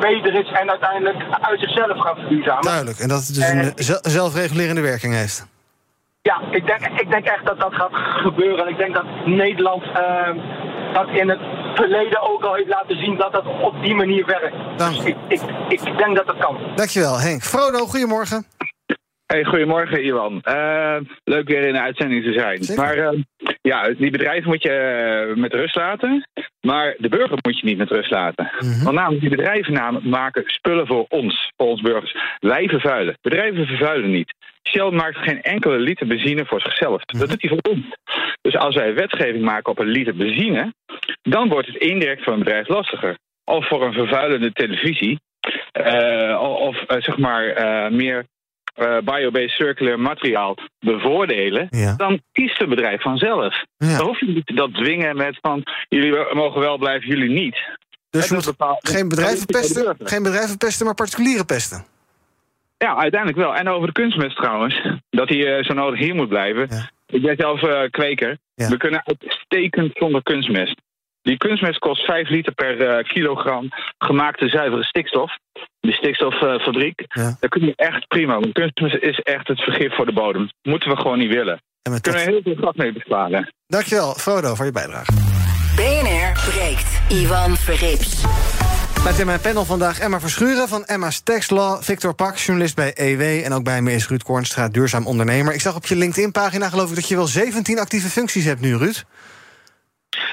[0.00, 2.62] beter is en uiteindelijk uit zichzelf gaat verduurzamen.
[2.62, 2.98] Duidelijk.
[2.98, 5.46] En dat het dus een zel- zelfregulerende werking heeft.
[6.22, 8.66] Ja, ik denk, ik denk echt dat dat gaat gebeuren.
[8.66, 9.82] En ik denk dat Nederland
[10.92, 11.40] dat in het
[11.76, 14.56] verleden ook al heeft laten zien dat dat op die manier werkt.
[14.76, 14.94] Dank.
[14.96, 16.56] Dus ik, ik, ik denk dat dat kan.
[16.74, 17.42] Dankjewel, Henk.
[17.42, 18.46] Frodo, goedemorgen.
[19.26, 20.40] Hey, goedemorgen, Iwan.
[20.42, 22.76] Eh, leuk weer in de uitzending te zijn.
[22.76, 23.18] Maar eh,
[23.62, 26.28] ja, die bedrijven moet je eh, met rust laten.
[26.60, 28.50] Maar de burger moet je niet met rust laten.
[28.82, 32.16] Want namelijk, die bedrijven maken spullen voor ons, voor ons burgers.
[32.38, 33.18] Wij vervuilen.
[33.20, 34.34] Bedrijven vervuilen niet.
[34.68, 37.04] Shell maakt geen enkele liter benzine voor zichzelf.
[37.04, 37.86] Dat doet hij voor ons.
[38.40, 40.74] Dus als wij wetgeving maken op een liter benzine,
[41.22, 43.18] dan wordt het indirect voor een bedrijf lastiger.
[43.44, 45.20] Of voor een vervuilende televisie.
[46.38, 47.54] of zeg maar
[47.92, 48.24] meer
[48.76, 51.66] eh, biobased circular materiaal bevoordelen,
[51.96, 53.64] dan kiest het bedrijf vanzelf.
[53.96, 57.56] Dan hoef je niet dat dwingen met van jullie mogen wel blijven, jullie niet.
[58.10, 61.84] Dus bepaald- Geen bedrijven pesten, geen bedrijven pesten, maar particulieren pesten.
[62.78, 63.54] Ja, uiteindelijk wel.
[63.54, 64.80] En over de kunstmest trouwens,
[65.10, 66.68] dat hij eh, zo nodig hier moet blijven.
[67.06, 68.38] Ik ben zelf eh, kweker.
[68.68, 70.80] We kunnen uitstekend zonder kunstmest.
[71.26, 73.68] Die kunstmest kost 5 liter per eh, kilogram
[73.98, 75.30] gemaakte zuivere stikstof.
[75.80, 77.04] De stikstoffabriek.
[77.14, 78.40] Daar kun je echt prima.
[78.40, 80.48] Want kunstmest is echt het vergif voor de bodem.
[80.62, 81.62] Moeten we gewoon niet willen.
[81.82, 83.52] Daar kunnen we heel veel gas mee besparen.
[83.66, 85.12] Dankjewel, Frodo, voor je bijdrage.
[85.76, 87.00] BNR breekt.
[87.08, 88.24] Ivan Verrips.
[89.04, 91.82] Met in mijn panel vandaag Emma Verschuren van Emma's Tax Law...
[91.82, 93.44] Victor Pak, journalist bij EW...
[93.44, 95.54] en ook bij me is Ruud Kornstra, duurzaam ondernemer.
[95.54, 98.76] Ik zag op je LinkedIn-pagina geloof ik dat je wel 17 actieve functies hebt nu,
[98.76, 99.04] Ruud.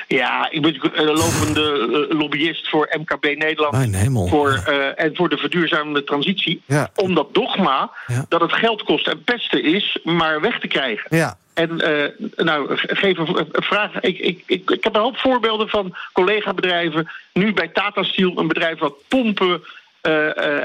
[0.08, 3.74] Ja, ik ben een lopende eh, lobbyist voor MKB Nederland.
[3.74, 3.92] Mijn.
[4.30, 6.62] Voor, eh, en voor de verduurzamende transitie.
[6.66, 6.90] Ja.
[6.96, 7.92] Om dat dogma
[8.30, 11.18] dat het geld kost en pesten is, maar weg te krijgen.
[11.18, 11.38] Ja.
[11.54, 14.00] En eh, nou, ge- geef een, vraag.
[14.02, 17.10] Ik, ik, ik, ik heb een hoop voorbeelden van collega-bedrijven.
[17.34, 19.64] Nu bij Tata Steel, een bedrijf wat pompen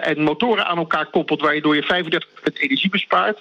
[0.01, 2.05] en motoren aan elkaar koppelt, waardoor je
[2.51, 3.39] 35% energie bespaart.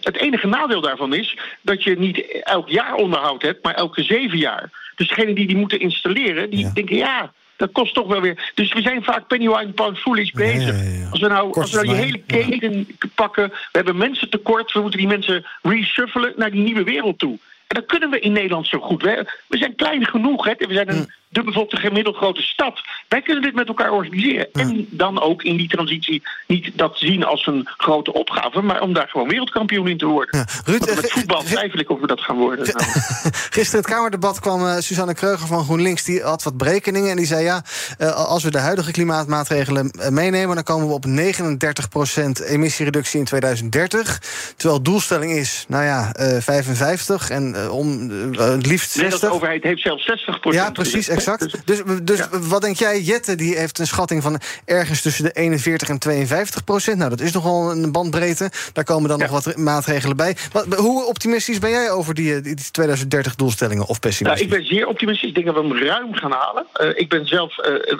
[0.00, 4.38] Het enige nadeel daarvan is dat je niet elk jaar onderhoud hebt, maar elke zeven
[4.38, 4.70] jaar.
[4.96, 7.32] Dus degenen die die moeten installeren, die denken ja.
[7.56, 8.52] Dat kost toch wel weer.
[8.54, 10.76] Dus we zijn vaak pennywise pound foolish bezig.
[11.10, 13.48] Als we nou, als we nou die hele keten pakken.
[13.48, 14.72] We hebben mensen tekort.
[14.72, 17.38] We moeten die mensen reshuffelen naar die nieuwe wereld toe.
[17.66, 19.02] En dat kunnen we in Nederland zo goed.
[19.02, 20.44] We, we zijn klein genoeg.
[20.44, 20.52] Hè?
[20.58, 22.80] We zijn een dubbelbevolkte gemiddeld grote stad.
[23.08, 24.52] Wij kunnen dit met elkaar organiseren.
[24.52, 28.60] En dan ook in die transitie niet dat zien als een grote opgave.
[28.60, 30.46] Maar om daar gewoon wereldkampioen in te worden.
[30.64, 32.66] Ruud, Want met voetbal twijfel ik of we dat gaan worden.
[32.66, 32.86] Nou.
[33.56, 36.04] Gisteren het Kamerdebat kwam eh, Suzanne Kreuger van GroenLinks.
[36.04, 37.44] Die had wat berekeningen en die zei...
[37.44, 37.64] ja,
[37.98, 40.54] eh, als we de huidige klimaatmaatregelen eh, meenemen...
[40.54, 44.22] dan komen we op 39% emissiereductie in 2030.
[44.56, 49.02] Terwijl doelstelling is, nou ja, eh 55 en eh, om eh, het liefst 60.
[49.02, 51.23] Nederlandse overheid heeft zelfs 60% Ja, precies, exact.
[51.64, 53.00] Dus, dus wat denk jij?
[53.00, 56.98] Jette die heeft een schatting van ergens tussen de 41 en 52 procent.
[56.98, 58.50] Nou, dat is nogal een bandbreedte.
[58.72, 60.36] Daar komen dan nog wat maatregelen bij.
[60.52, 64.42] Wat, hoe optimistisch ben jij over die, eh, die 2030 doelstellingen of Nou, pessimistisch?
[64.42, 65.28] ik ben zeer optimistisch.
[65.28, 66.66] Ik denk dat we hem ruim gaan halen.
[66.72, 67.96] Eh, ik ben zelf eh,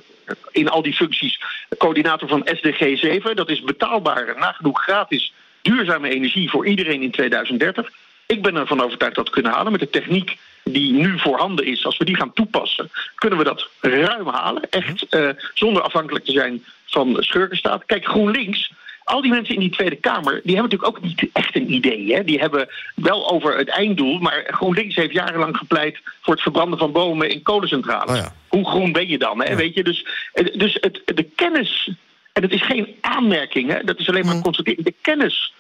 [0.50, 1.40] in al die functies
[1.78, 3.37] coördinator van SDG 7.
[3.37, 5.32] Dat is betaalbare, nagenoeg gratis,
[5.62, 7.90] duurzame energie voor iedereen in 2030.
[8.26, 11.87] Ik ben ervan overtuigd dat we kunnen halen met de techniek die nu voorhanden is.
[11.87, 14.70] Als we die gaan toepassen, kunnen we dat ruim halen.
[14.70, 17.85] Echt eh, zonder afhankelijk te zijn van schurkenstaat.
[17.87, 18.72] Kijk, GroenLinks
[19.05, 22.14] al die mensen in die Tweede Kamer, die hebben natuurlijk ook niet echt een idee.
[22.14, 22.24] Hè?
[22.24, 26.92] Die hebben wel over het einddoel, maar GroenLinks heeft jarenlang gepleit voor het verbranden van
[26.92, 28.22] bomen in kolencentrales.
[28.48, 29.42] Hoe groen ben je dan?
[29.42, 29.57] Hè?
[29.57, 29.85] Weet je?
[29.85, 31.90] Dus, eh, dus het, de kennis,
[32.33, 33.85] en het is geen aanmerking, hè?
[33.85, 34.85] dat is alleen maar een constatering.
[34.85, 35.53] De kennis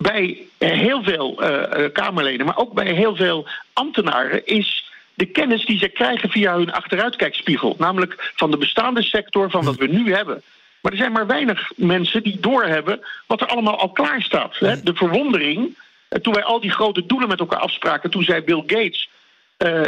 [0.00, 5.64] bij heel veel eh, eh, Kamerleden, maar ook bij heel veel ambtenaren, is de kennis
[5.64, 7.74] die ze krijgen via hun achteruitkijkspiegel.
[7.78, 10.42] Namelijk van de bestaande sector, van wat we nu hebben.
[10.80, 14.58] Maar er zijn maar weinig mensen die doorhebben wat er allemaal al klaar staat.
[14.58, 14.82] Hè?
[14.82, 15.76] De verwondering,
[16.08, 19.08] eh, toen wij al die grote doelen met elkaar afspraken, toen zei Bill Gates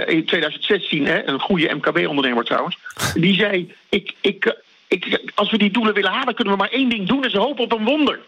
[0.07, 2.79] in 2016, hè, een goede MKB-ondernemer trouwens,
[3.15, 4.57] die zei: ik, ik,
[4.89, 7.39] ik, als we die doelen willen halen, kunnen we maar één ding doen en ze
[7.39, 8.21] hopen op een wonder.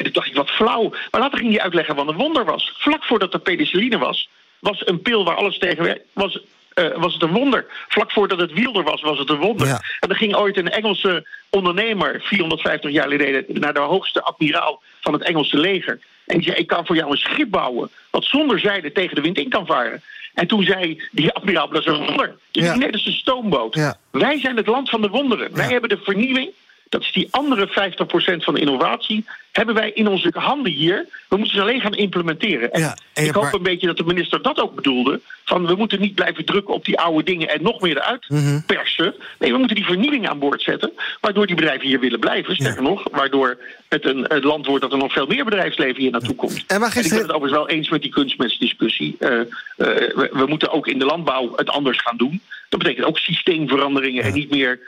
[0.00, 0.90] En toen dacht ik, wat flauw.
[1.10, 2.72] Maar later ging hij uitleggen wat een wonder was.
[2.78, 6.40] Vlak voordat er penicilline was, was een pil waar alles tegen was,
[6.74, 7.66] eh, was het een wonder.
[7.88, 9.68] Vlak voordat het wiel er was, was het een wonder.
[10.00, 15.12] En er ging ooit een Engelse ondernemer, 450 jaar geleden, naar de hoogste admiraal van
[15.12, 16.00] het Engelse leger.
[16.26, 19.20] En die zei, ik kan voor jou een schip bouwen, wat zonder zijde tegen de
[19.20, 20.02] wind in kan varen.
[20.34, 22.36] En toen zei die admiraal, dat is een wonder.
[22.50, 22.74] Ja.
[22.74, 23.74] Nee, dat is een stoomboot.
[23.74, 23.98] Ja.
[24.10, 25.54] Wij zijn het land van de wonderen.
[25.54, 26.50] Wij hebben de vernieuwing.
[26.90, 29.24] Dat is die andere 50% van de innovatie.
[29.52, 31.06] Hebben wij in onze handen hier.
[31.28, 32.72] We moeten ze alleen gaan implementeren.
[32.72, 35.20] En Ja, en ik hoop maar- een beetje dat de minister dat ook bedoelde.
[35.44, 38.60] Van we moeten niet blijven drukken op die oude dingen en nog meer eruit Mhm.
[38.66, 39.14] persen.
[39.38, 40.92] Nee, we moeten die vernieuwing aan boord zetten.
[41.20, 42.54] Waardoor die bedrijven hier willen blijven.
[42.54, 46.10] Sterker nog, waardoor het een, een land wordt dat er nog veel meer bedrijfsleven hier
[46.10, 46.64] naartoe komt.
[46.66, 49.16] En maar En ik ben het overigens wel eens met die kunstmestdiscussie.
[49.18, 52.40] Eh, eh, we, we moeten ook in de landbouw het anders gaan doen.
[52.68, 54.80] Dat betekent ook systeemveranderingen en niet meer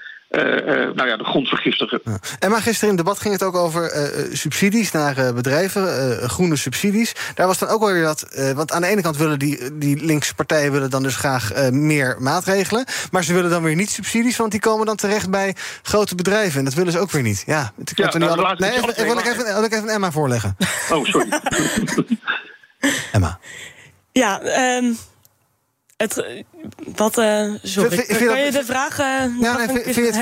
[0.94, 2.00] nou ja, de grond vergiftigen.
[2.38, 5.32] En maar gisteren in het debat ging het ook over eh, eh, subsidies naar eh,
[5.34, 7.12] bedrijven, eh, groene subsidies.
[7.34, 8.22] Daar was dan ook wel weer dat.
[8.22, 11.52] eh, want aan de ene kant willen die, die linkse partijen willen dan dus graag
[11.52, 12.84] eh, meer maatregelen.
[13.10, 16.58] Maar ze willen dan weer niet subsidies, want die komen dan terecht bij grote bedrijven.
[16.58, 17.42] En dat willen ze ook weer niet.
[17.46, 19.64] Ja, ik Ja, kan er niet nou, alle- nee, het even, wil ik even, wil
[19.64, 20.56] ik even Emma voorleggen.
[20.90, 21.28] Oh, sorry.
[23.12, 23.38] Emma.
[24.12, 24.92] Ja, ehm
[25.96, 26.44] het,
[26.96, 27.24] wat, eh
[27.62, 30.14] sorry, Vind- vind- vind kan je de vraag eh, Ja, nog nee, vind, vind,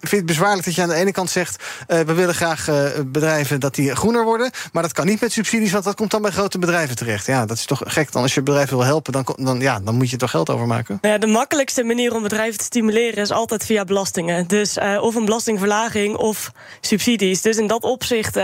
[0.00, 1.62] je het, bezwaarlijk dat je aan de ene kant zegt...
[1.86, 2.68] eh, we willen graag
[3.06, 4.50] bedrijven dat die groener worden...
[4.72, 7.26] maar dat kan niet met subsidies, want dat komt dan bij grote bedrijven terecht.
[7.26, 8.12] Ja, dat is toch gek.
[8.12, 10.50] Dan als je bedrijf wil helpen, dan, dan, ja, dan moet je er toch geld
[10.50, 10.98] over maken.
[11.00, 14.46] Nou ja, de makkelijkste manier om bedrijven te stimuleren is altijd via belastingen.
[14.46, 17.42] Dus of een belastingverlaging of subsidies.
[17.42, 18.38] Dus in dat opzicht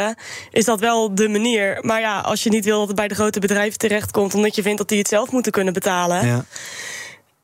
[0.51, 1.79] is dat wel de manier.
[1.81, 4.63] Maar ja, als je niet wil dat het bij de grote bedrijven terechtkomt, omdat je
[4.63, 6.45] vindt dat die het zelf moeten kunnen betalen, ja,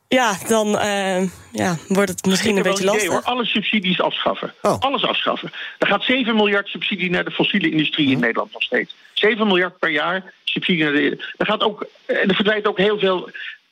[0.09, 0.35] Ja.
[0.49, 3.11] dan eh, ja, wordt het misschien een beetje lastig.
[3.11, 4.55] hoor, alle subsidies afschaffen.
[4.63, 4.79] Oh.
[4.79, 5.53] Alles afschaffen.
[5.79, 8.15] Er gaat 7 miljard subsidie naar de fossiele industrie Mhm.
[8.15, 8.95] in Nederland nog steeds.
[9.13, 11.33] 7 miljard per jaar subsidie naar de.
[11.37, 13.31] Er, gaat ook, eh, er verdwijnt ook heel veel.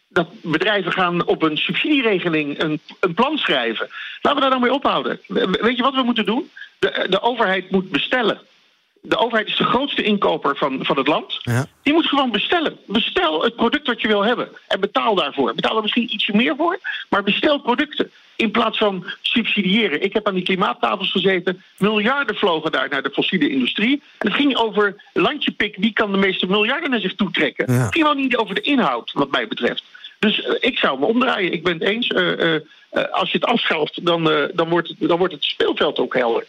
[0.09, 3.89] Dat bedrijven gaan op een subsidieregeling een, een plan schrijven.
[4.21, 5.21] Laten we daar nou mee ophouden.
[5.27, 6.51] We- Weet je wat we moeten doen?
[6.79, 8.41] De, de overheid moet bestellen.
[9.05, 11.39] De overheid is de grootste inkoper van, van het land.
[11.43, 11.67] Ja.
[11.83, 12.79] Die moet gewoon bestellen.
[12.87, 14.49] Bestel het product wat je wil hebben.
[14.69, 15.55] En betaal daarvoor.
[15.55, 16.79] Betaal er misschien ietsje meer voor.
[17.09, 18.11] Maar bestel producten.
[18.37, 20.03] In plaats van subsidiëren.
[20.03, 21.63] Ik heb aan die klimaattafels gezeten.
[21.79, 24.03] Miljarden vlogen daar naar de fossiele industrie.
[24.19, 25.77] En het ging over landje pik.
[25.77, 27.73] Wie kan de meeste miljarden naar zich toe trekken?
[27.73, 27.79] Ja.
[27.81, 29.85] Het ging wel niet over de inhoud, wat mij betreft.
[30.19, 31.53] Dus eh, ik zou me omdraaien.
[31.53, 32.09] Ik ben het eens.
[32.09, 32.61] eh, eh,
[33.11, 36.47] als je het afschaft, dan, dan, wordt het, dan wordt het speelveld ook helder.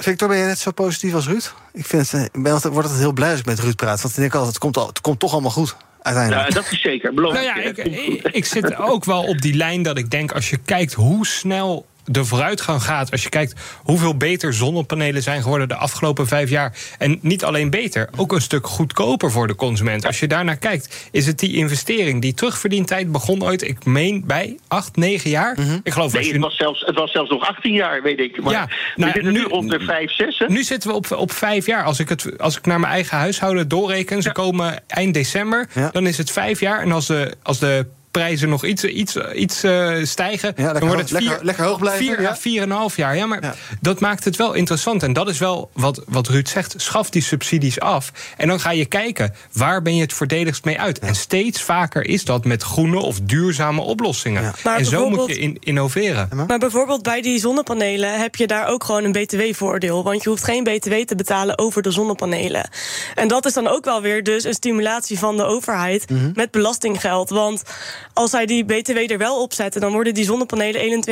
[0.00, 1.52] Victor, ben je net zo positief als Ruud?
[1.72, 3.76] Ik, vind het, eh, ik ben altijd, word altijd heel blij als ik met Ruud
[3.76, 4.00] praat.
[4.02, 6.48] Want dan denk ik altijd, het komt, al, het komt toch allemaal goed, uiteindelijk.
[6.48, 7.14] Ja, dat is zeker.
[7.14, 10.10] Beloof Nou ik ja, ik, ik, ik zit ook wel op die lijn dat ik
[10.10, 15.22] denk, als je kijkt hoe snel de vooruitgang gaat, als je kijkt hoeveel beter zonnepanelen
[15.22, 16.76] zijn geworden de afgelopen vijf jaar.
[16.98, 20.06] En niet alleen beter, ook een stuk goedkoper voor de consument.
[20.06, 24.56] Als je daarnaar kijkt, is het die investering, die terugverdientijd begon ooit, ik meen bij
[24.68, 25.56] acht, negen jaar.
[25.82, 28.18] Ik geloof als Nee, je het was, zelfs, het was zelfs nog 18 jaar, weet
[28.18, 28.42] ik.
[28.42, 30.38] Maar Ja, we nou, zitten nu nu- rond de 5, 6.
[30.38, 30.46] Hè?
[30.48, 31.84] Nu zitten we op, op vijf jaar.
[31.84, 35.90] Als ik, het, als ik naar mijn eigen huishouden doorreken, ze komen eind december, Ja.
[35.92, 36.80] dan is het vijf jaar.
[36.82, 37.86] En als de, als de
[38.18, 41.64] prijzen nog iets, iets, iets eh, stijgen, Ja, lekker dan wordt het vier, lekker- lekker
[41.64, 42.28] hoog blijven, Vier, ja.
[42.28, 43.16] ja, vier en een half jaar.
[43.16, 43.54] Ja, maar Ja.
[43.80, 45.02] dat maakt het wel interessant.
[45.02, 46.74] En dat is wel wat, wat Ruud zegt.
[46.76, 48.12] Schaf die subsidies af.
[48.36, 50.98] En dan ga je kijken, waar ben je het voordeligst mee uit?
[50.98, 54.52] En steeds vaker is dat met groene of duurzame oplossingen.
[54.76, 56.28] En zo moet je in, innoveren.
[56.46, 60.02] Maar bijvoorbeeld bij die zonnepanelen heb je daar ook gewoon een btw-voordeel.
[60.04, 62.68] Want je hoeft geen btw te betalen over de zonnepanelen.
[63.14, 66.30] En dat is dan ook wel weer dus een stimulatie van de overheid Mhm.
[66.34, 67.30] met belastinggeld.
[67.30, 67.62] Want
[68.12, 71.04] als zij die btw er wel op zetten, dan worden die zonnepanelen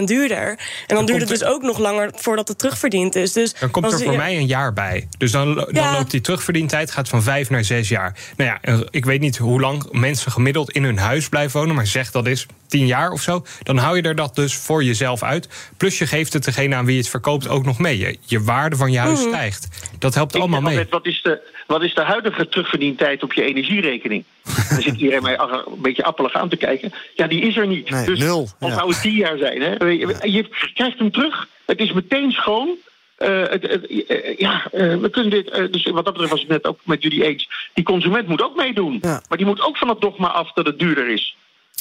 [0.00, 0.58] 21% duurder.
[0.86, 3.32] En dan, duurt het dus ook nog langer voordat het terugverdiend is.
[3.32, 5.08] Dus Dan komt er voor mij een jaar bij.
[5.18, 5.92] Dus dan, lo- dan Ja.
[5.92, 8.16] loopt die terugverdientijd gaat van vijf naar zes jaar.
[8.36, 11.74] Nou ja, en ik weet niet hoe lang mensen gemiddeld in hun huis blijven wonen,
[11.74, 13.44] maar zeg dat is tien jaar of zo.
[13.62, 15.48] Dan hou je er dat dus voor jezelf uit.
[15.76, 17.98] Plus je geeft het degene aan wie je het verkoopt ook nog mee.
[17.98, 19.28] Je, je waarde van je huis Mhm.
[19.28, 19.68] stijgt.
[20.02, 20.86] Dat helpt allemaal mee.
[20.90, 24.24] wat, is de, wat is de huidige terugverdientijd op je energierekening?
[24.70, 26.92] Dan zit iedereen mij een beetje appelig aan te kijken.
[27.14, 27.90] Ja, die is er niet.
[27.90, 28.74] Nee, dus nul, Of ja.
[28.74, 29.60] zou het tien jaar zijn.
[29.62, 29.84] Hè?
[29.84, 31.48] Je, je krijgt hem terug.
[31.66, 32.76] Het is meteen schoon.
[33.16, 35.72] Eh, het, het- eh, ja, eh, we kunnen dit.
[35.72, 37.48] dus wat dat betreft was ik net ook met jullie eens.
[37.74, 38.98] Die consument moet ook meedoen.
[39.02, 39.22] Ja.
[39.28, 41.36] Maar die moet ook van het dogma af dat het duurder is.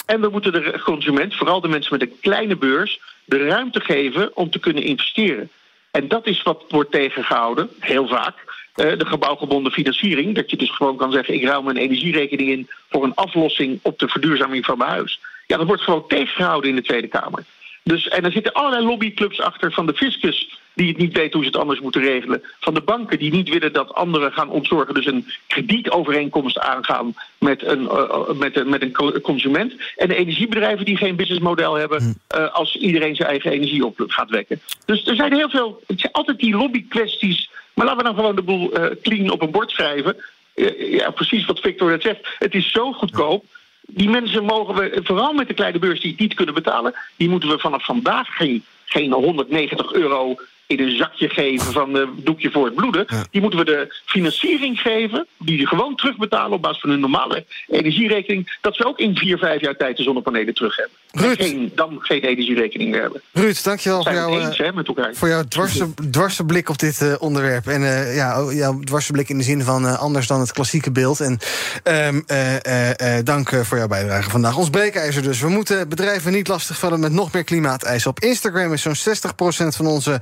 [0.05, 4.35] En we moeten de consument, vooral de mensen met een kleine beurs, de ruimte geven
[4.35, 5.49] om te kunnen investeren.
[5.91, 8.49] En dat is wat wordt tegengehouden, heel vaak.
[8.75, 10.35] eh, de gebouwgebonden financiering.
[10.35, 13.99] Dat je dus gewoon kan zeggen: ik ruim mijn energierekening in voor een aflossing op
[13.99, 15.19] de verduurzaming van mijn huis.
[15.47, 17.43] Ja, dat wordt gewoon tegengehouden in de Tweede Kamer.
[17.83, 20.59] Dus, en er zitten allerlei lobbyclubs achter van de fiscus.
[20.81, 22.43] Die het niet weten hoe ze het anders moeten regelen.
[22.59, 24.93] Van de banken die niet willen dat anderen gaan ontzorgen.
[24.93, 29.73] Dus een kredietovereenkomst aangaan met een, eh, met een, met een co- consument.
[29.95, 32.15] En de energiebedrijven die geen businessmodel hebben.
[32.27, 34.61] eh, als iedereen zijn eigen energie op gaat wekken.
[34.85, 35.81] Dus er zijn heel veel.
[35.87, 37.49] Het zijn altijd die lobbykwesties.
[37.73, 40.15] Maar laten we dan gewoon de boel eh, clean op een bord schrijven.
[40.53, 42.35] Eh, ja, precies wat Victor net zegt.
[42.39, 43.45] Het is zo goedkoop.
[43.87, 47.29] die mensen mogen we, vooral met de kleine beurs die het niet kunnen betalen, die
[47.29, 50.35] moeten we vanaf vandaag geen, geen 190 euro
[50.71, 53.05] in een zakje geven van een doekje voor het bloeden.
[53.31, 57.45] Die moeten we de financiering geven, die ze gewoon terugbetalen op basis van hun normale
[57.67, 58.57] energierekening.
[58.61, 60.95] Dat ze ook in vier, vijf jaar tijd de zonnepanelen terug hebben.
[61.11, 61.37] Ruud.
[61.37, 63.21] En geen, dan geen energierekening meer hebben.
[63.31, 65.13] Ruud, dankjewel voor eens, eh, hè, met elkaar.
[65.13, 67.67] voor jouw dwarse, dwarse blik op dit eh, onderwerp.
[67.67, 70.91] En eh, ja, oh, jouw dwarse blik in de zin van anders dan het klassieke
[70.91, 71.19] beeld.
[71.19, 71.39] En
[71.83, 74.57] ehm, eh, eh, eh, dank voor jouw bijdrage vandaag.
[74.57, 75.39] Ons breekijzer dus.
[75.39, 78.09] We moeten bedrijven niet lastigvallen met nog meer klimaateisen.
[78.09, 80.21] Op Instagram is zo'n 60% van onze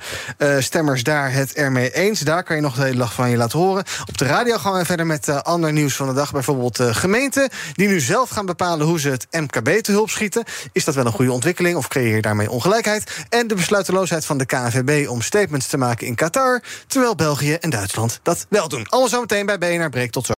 [0.60, 2.19] stemmers daar het ermee eens.
[2.19, 3.84] Daar kan je nog de hele dag van je laten horen.
[4.06, 6.32] Op de radio gaan we verder met ander nieuws van de dag.
[6.32, 10.43] Bijvoorbeeld gemeenten die nu zelf gaan bepalen hoe ze het MKB te hulp schieten.
[10.80, 13.26] Is dat wel een goede ontwikkeling of creëer je daarmee ongelijkheid?
[13.30, 16.62] En de besluiteloosheid van de KNVB om statements te maken in Qatar...
[16.88, 18.86] terwijl België en Duitsland dat wel doen.
[18.89, 20.12] Allemaal zo meteen bij BNR Breek.
[20.12, 20.38] Tot zo.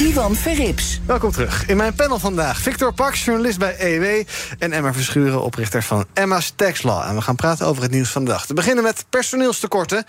[0.00, 1.00] Ivan Verrips.
[1.06, 1.66] Welkom terug.
[1.66, 4.24] In mijn panel vandaag Victor Pax, journalist bij EW...
[4.58, 7.02] en Emma Verschuren, oprichter van Emma's Tax Law.
[7.08, 8.46] En we gaan praten over het nieuws van de dag.
[8.46, 10.04] Te beginnen met personeelstekorten.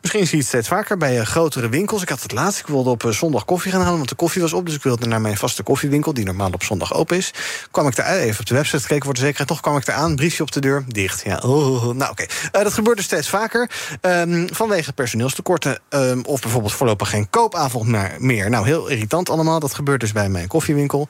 [0.00, 2.02] Misschien zie je het steeds vaker bij eh, grotere winkels.
[2.02, 3.96] Ik had het laatst, ik wilde op eh, zondag koffie gaan halen...
[3.96, 6.14] want de koffie was op, dus ik wilde naar mijn vaste koffiewinkel...
[6.14, 7.32] die normaal op zondag open is.
[7.70, 9.48] Kwam ik daar even op de website gekeken voor de zekerheid...
[9.48, 11.22] toch kwam ik daar aan, briefje op de deur, dicht.
[11.24, 12.24] Ja, oh, nou oké.
[12.52, 13.70] Eh, dat gebeurt dus steeds vaker.
[14.00, 18.50] Ehm, vanwege personeelstekorten ehm, of bijvoorbeeld voorlopig geen koopavond meer.
[18.50, 19.60] Nou, heel irritant allemaal.
[19.60, 21.08] Dat gebeurt dus bij mijn koffiewinkel.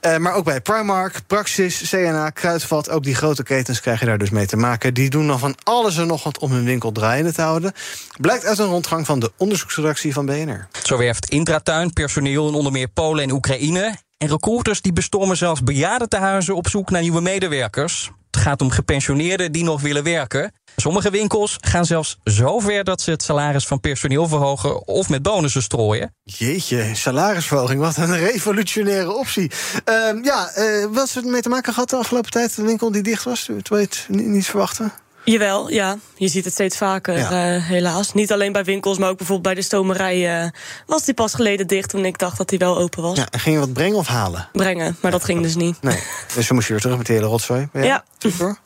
[0.00, 2.90] Eh, maar ook bij Primark, Praxis, CNA, Kruidvat...
[2.90, 4.94] ook die grote ketens krijgen daar dus mee te maken.
[4.94, 7.72] Die doen dan van alles en nog wat om hun winkel draaiende te houden.
[8.20, 10.68] Blijkt uit een rondgang van de onderzoeksredactie van BNR.
[10.82, 13.94] Zo werft Intratuin personeel in onder meer Polen en Oekraïne.
[14.18, 18.10] En recruiters die bestormen zelfs bejaardentehuizen op zoek naar nieuwe medewerkers.
[18.30, 20.52] Het gaat om gepensioneerden die nog willen werken.
[20.76, 25.22] Sommige winkels gaan zelfs zo ver dat ze het salaris van personeel verhogen of met
[25.22, 26.14] bonussen strooien.
[26.22, 29.50] Jeetje, salarisverhoging, wat een revolutionaire optie.
[29.84, 32.56] Ehm, ja, eh wat ze ermee te maken gehad de afgelopen tijd?
[32.56, 34.92] De winkel die dicht was, terwijl je het ni- niet verwachten?
[35.26, 35.96] Jawel, ja.
[36.16, 37.54] Je ziet het steeds vaker, Ja.
[37.54, 38.12] eh, helaas.
[38.14, 40.42] Niet alleen bij winkels, maar ook bijvoorbeeld bij de stomerij...
[40.42, 40.50] eh,
[40.86, 43.16] was die pas geleden dicht toen ik dacht dat die wel open was.
[43.16, 44.48] Ja, ging je wat brengen of halen?
[44.52, 45.82] Brengen, maar dat ging dus niet.
[45.82, 45.98] Nee,
[46.34, 47.68] dus we moesten weer terug met de hele rotzooi.
[47.72, 48.04] Ja.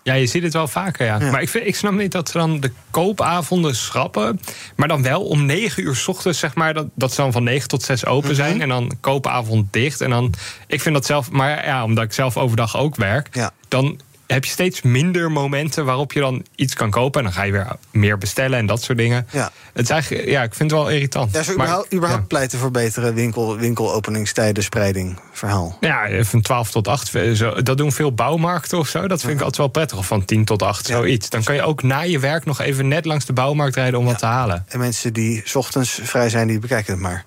[0.03, 1.19] Ja, je ziet het wel vaker, ja.
[1.19, 4.41] Maar ik, vind, ik snap niet dat ze dan de koopavonden schrappen.
[4.77, 6.75] Maar dan wel om negen uur 's ochtends, zeg maar.
[6.75, 8.61] Dat, dat ze dan van negen tot zes open zijn.
[8.61, 10.01] En dan koopavond dicht.
[10.01, 10.35] En dan,
[10.67, 13.29] ik vind dat zelf, maar ja, omdat ik zelf overdag ook werk.
[13.33, 13.51] Ja.
[13.69, 14.01] Dan
[14.33, 17.21] heb je steeds minder momenten waarop je dan iets kan kopen.
[17.21, 19.27] En dan ga je weer meer bestellen en dat soort dingen.
[19.33, 19.51] Ja.
[19.73, 21.33] Het is eigenlijk, ja, ik vind het wel irritant.
[21.35, 22.27] Ja, zo Maar- überhaupt, überhaupt ja.
[22.29, 25.77] pleiten voor betere winkel, winkelopeningstijden, spreiding, verhaal.
[25.81, 27.13] Ja, van 12 tot 8.
[27.35, 29.07] Zo, dat doen veel bouwmarkten of zo.
[29.09, 29.99] Dat vind ik altijd wel prettig.
[29.99, 31.29] Of van 10 tot 8, zoiets.
[31.29, 34.05] Dan kan je ook na je werk nog even net langs de bouwmarkt rijden om
[34.05, 34.65] wat te halen.
[34.69, 37.25] En mensen die 's ochtends vrij zijn, die bekijken het maar.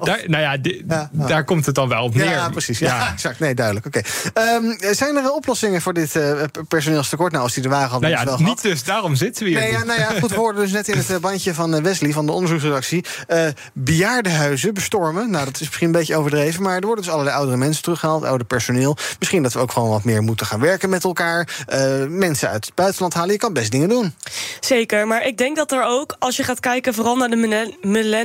[0.00, 2.24] Daar, nou ja, di- daar komt het dan wel op neer.
[2.30, 2.78] Ja, precies.
[2.78, 3.38] Ja, exact.
[3.38, 3.86] Nee, duidelijk.
[3.86, 4.00] Oké.
[4.34, 7.32] Ehm, zijn er oplossingen voor dit eh, personeelstekort?
[7.32, 8.84] Nou, als die er waren, hadden Nou ja, het wel niet dus.
[8.84, 9.58] Daarom zitten we hier.
[9.60, 11.82] Nee, ja, nou ja, goed, we hoorden dus net in het eh, bandje van eh,
[11.82, 13.04] Wesley van de onderzoeksredactie.
[13.26, 15.30] eh bejaardenhuizen bestormen.
[15.30, 16.62] Nou, dat is misschien een beetje overdreven.
[16.62, 18.96] Maar er worden dus allerlei oudere mensen teruggehaald, ouder personeel.
[19.18, 21.48] Misschien dat we ook gewoon wat meer moeten gaan werken met elkaar.
[21.66, 23.32] eh, mensen uit het buitenland halen.
[23.32, 24.14] Je kan best dingen doen.
[24.60, 27.74] Zeker, maar ik denk dat er ook, als je gaat kijken vooral naar de millen-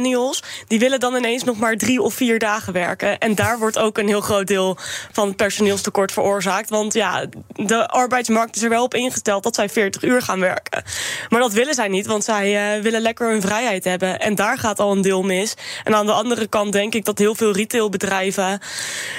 [0.05, 0.43] millennials...
[0.67, 3.17] die willen dan ineens nog maar drie of vier dagen werken.
[3.19, 4.77] En daar wordt ook een heel groot deel
[5.11, 6.69] van het personeelstekort veroorzaakt.
[6.69, 10.83] Want ja, de arbeidsmarkt is er wel op ingesteld dat zij 40 uur gaan werken.
[11.29, 14.19] Maar dat willen zij niet, want zij eh, willen lekker hun vrijheid hebben.
[14.19, 15.53] En daar gaat al een deel mis.
[15.83, 18.59] En aan de andere kant denk ik dat heel veel retailbedrijven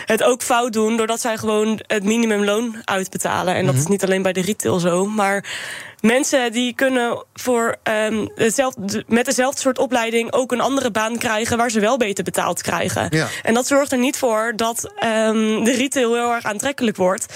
[0.05, 0.96] het ook fout doen...
[0.96, 3.55] doordat zij gewoon het minimumloon uitbetalen.
[3.55, 5.44] En dat is niet alleen bij de retail zo, maar...
[6.01, 11.57] Mensen die kunnen voor, ehm, hetzelfde, met dezelfde soort opleiding ook een andere baan krijgen
[11.57, 13.07] waar ze wel beter betaald krijgen.
[13.11, 13.29] Ja.
[13.43, 17.27] En dat zorgt er niet voor dat ehm, de retail heel erg aantrekkelijk wordt.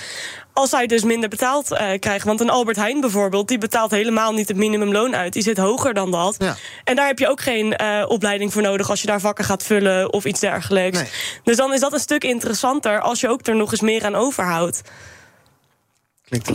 [0.52, 2.26] Als zij dus minder betaald eh, krijgen.
[2.26, 5.32] Want een Albert Heijn bijvoorbeeld, die betaalt helemaal niet het minimumloon uit.
[5.32, 6.34] Die zit hoger dan dat.
[6.38, 6.56] Ja.
[6.84, 9.62] En daar heb je ook geen eh, opleiding voor nodig als je daar vakken gaat
[9.62, 10.98] vullen of iets dergelijks.
[10.98, 11.08] Nee.
[11.44, 14.14] Dus dan is dat een stuk interessanter als je ook er nog eens meer aan
[14.14, 14.82] overhoudt.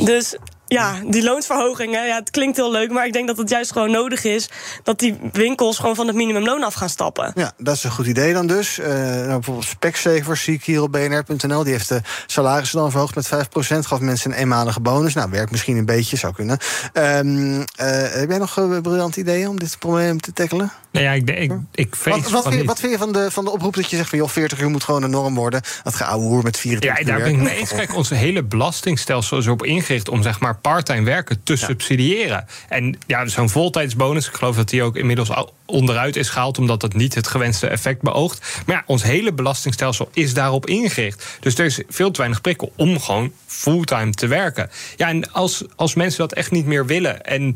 [0.05, 0.35] Dus
[0.75, 3.91] ja, die loonsverhogingen, ja, het klinkt heel leuk, maar ik denk dat het juist gewoon
[3.91, 4.49] nodig is
[4.83, 7.31] dat die winkels gewoon van het minimumloon af gaan stappen.
[7.35, 8.79] Ja, dat is een goed idee dan dus.
[8.79, 11.63] Uh, nou, bijvoorbeeld Specsavers zie ik hier op bnr.nl.
[11.63, 13.77] Die heeft de salarissen dan verhoogd met 5%.
[13.79, 15.13] Gaf mensen een eenmalige bonus.
[15.13, 16.57] Nou, werkt misschien een beetje, zou kunnen.
[16.93, 20.71] Um, uh, heb jij nog uh, briljante ideeën om dit probleem te tackelen?
[20.91, 23.51] Nou ja, ik, ik, ik wat, wat, vind, wat, vind, je van de, van de
[23.51, 25.61] oproep dat je zegt van joh, 40 uur moet gewoon een norm worden?
[25.83, 27.07] Dat geouwe hoer met 24 uur.
[27.07, 27.69] Ja, daar ben ik mee eens.
[27.69, 32.45] Kijk, onze hele belastingstelsel is erop ingericht om zeg maar parttime werken te subsidiëren.
[32.69, 36.81] En ja, zo'n voltijdsbonus, ik geloof dat die ook inmiddels al onderuit is gehaald, omdat
[36.81, 38.61] dat niet het gewenste effect beoogt.
[38.65, 41.37] Maar ja, ons hele belastingstelsel is daarop ingericht.
[41.39, 44.69] Dus er is veel te weinig prikkel om gewoon fulltime te werken.
[44.95, 47.55] Ja, en als, als mensen dat echt niet meer willen en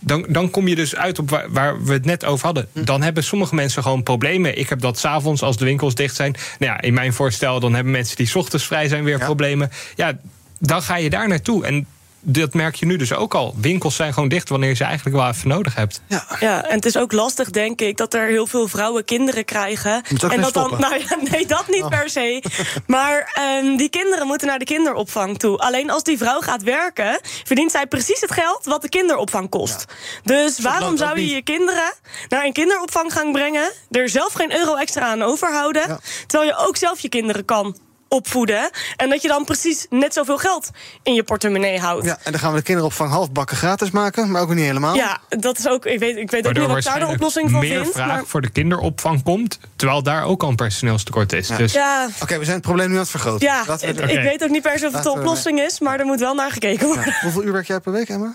[0.00, 2.68] dan, dan kom je dus uit op waar, waar, we het net over hadden.
[2.72, 2.84] Hm.
[2.84, 4.58] Dan hebben sommige mensen gewoon problemen.
[4.58, 6.34] Ik heb dat s'avonds als de winkels dicht zijn.
[6.58, 9.70] Nou ja, in mijn voorstel, dan hebben mensen die ochtends vrij zijn weer problemen.
[9.96, 10.18] Ja,
[10.58, 11.66] dan ga je daar naartoe.
[11.66, 11.86] En
[12.22, 13.54] dat merk je nu dus ook al.
[13.56, 16.00] Winkels zijn gewoon dicht wanneer je ze eigenlijk wel even nodig hebt.
[16.06, 19.44] Ja, ja en het is ook lastig, denk ik, dat er heel veel vrouwen kinderen
[19.44, 20.02] krijgen.
[20.30, 21.88] en dat dan, nou ja, nee, dat niet oh.
[21.88, 22.42] per se.
[22.86, 25.58] Maar um, die kinderen moeten naar de kinderopvang toe.
[25.58, 29.84] Alleen als die vrouw gaat werken, verdient zij precies het geld wat de kinderopvang kost.
[30.24, 31.92] Dus waarom zou je je kinderen
[32.28, 36.76] naar een kinderopvang gaan brengen, er zelf geen euro extra aan overhouden, terwijl je ook
[36.76, 37.76] zelf je kinderen kan
[38.12, 38.70] opvoeden.
[38.96, 40.70] En dat je dan precies net zoveel geld
[41.02, 42.04] in je portemonnee houdt.
[42.04, 44.94] Ja, en dan gaan we de kinderopvang halfbakken gratis maken, maar ook niet helemaal.
[44.94, 45.86] Ja, dat is ook.
[45.86, 47.96] Ik weet, ik weet ook niet wat daar de oplossing voor meer vindt.
[47.96, 51.48] meer vraag voor de kinderopvang komt, terwijl daar ook al een personeelstekort is.
[51.48, 51.56] Ja.
[51.56, 51.72] Dus...
[51.72, 52.08] Ja.
[52.22, 53.46] Oké, we zijn het probleem nu aan het vergroten.
[53.46, 56.20] Ja, ik weet ook niet per se of het de oplossing is, maar er moet
[56.20, 57.16] wel naar gekeken worden.
[57.20, 58.34] Hoeveel uur werk jij per week, Emma?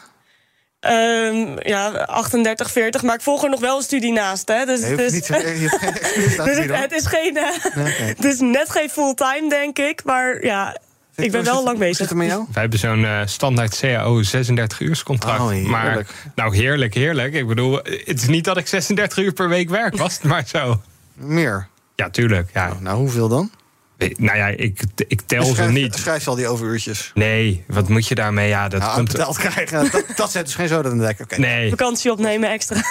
[0.80, 3.02] Um, ja, 38, 40.
[3.02, 4.48] Maar ik volg er nog wel een studie naast.
[4.48, 4.66] Hè.
[4.66, 5.28] Dus, dus, niet,
[6.48, 8.08] dus het, het, is geen, uh, nee, okay.
[8.18, 10.04] het is net geen fulltime, denk ik.
[10.04, 10.78] Maar ja,
[11.16, 12.08] ik ben wel lang bezig.
[12.08, 12.46] Zit met jou?
[12.52, 15.40] Wij hebben zo'n uh, standaard CAO 36 uur contract.
[15.40, 17.34] Oh, maar nou, heerlijk, heerlijk.
[17.34, 20.44] Ik bedoel, het is niet dat ik 36 uur per week werk, was het maar
[20.48, 20.82] zo.
[21.14, 21.68] Meer?
[21.96, 22.50] Ja, tuurlijk.
[22.54, 22.68] Ja.
[22.68, 23.52] Nou, nou hoeveel dan?
[23.98, 25.96] Nou ja, ik, ik tel schrijf, ze niet.
[25.96, 27.12] Schrijf je al die overuurtjes?
[27.14, 28.48] Nee, wat moet je daarmee?
[28.48, 29.12] Ja, dat nou, komt...
[29.12, 31.20] betaald krijgen, dat, dat zet dus geen zoden in de dek.
[31.22, 31.40] Okay.
[31.40, 31.70] Nee.
[31.70, 32.84] Vakantie opnemen extra.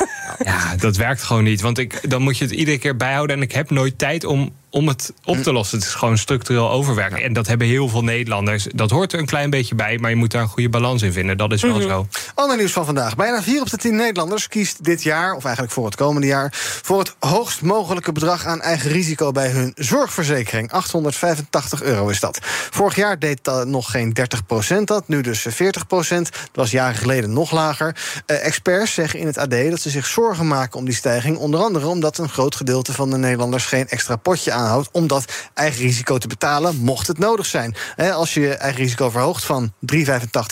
[0.45, 1.61] Ja, dat werkt gewoon niet.
[1.61, 3.37] Want ik, dan moet je het iedere keer bijhouden.
[3.37, 5.79] En ik heb nooit tijd om, om het op te lossen.
[5.79, 7.23] Het is gewoon structureel overwerken.
[7.23, 8.67] En dat hebben heel veel Nederlanders.
[8.75, 11.13] Dat hoort er een klein beetje bij, maar je moet daar een goede balans in
[11.13, 11.37] vinden.
[11.37, 11.89] Dat is wel Mhm.
[11.89, 12.07] zo.
[12.35, 13.17] Ander nieuws van vandaag.
[13.17, 16.49] Bijna 4 op de 10 Nederlanders kiest dit jaar, of eigenlijk voor het komende jaar,
[16.83, 20.73] voor het hoogst mogelijke bedrag aan eigen risico bij hun zorgverzekering.
[20.73, 22.39] 885 euro is dat.
[22.71, 27.33] Vorig jaar deed dat nog geen 30% dat, nu dus 40% Dat was jaren geleden
[27.33, 27.97] nog lager.
[28.27, 31.37] Eh, experts zeggen in het AD dat ze zich zorgen maken om die stijging.
[31.37, 35.25] Onder andere omdat een groot gedeelte van de Nederlanders geen extra potje aanhoudt om dat
[35.55, 37.77] eigen risico te betalen, mocht het nodig zijn.
[38.13, 40.03] Als je je eigen risico verhoogt van 3,85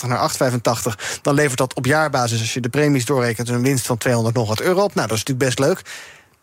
[0.07, 3.97] naar 8,85, dan levert dat op jaarbasis, als je de premies doorrekent, een winst van
[3.97, 4.95] 200 nog wat euro op.
[4.95, 5.81] Nou, dat is natuurlijk best leuk.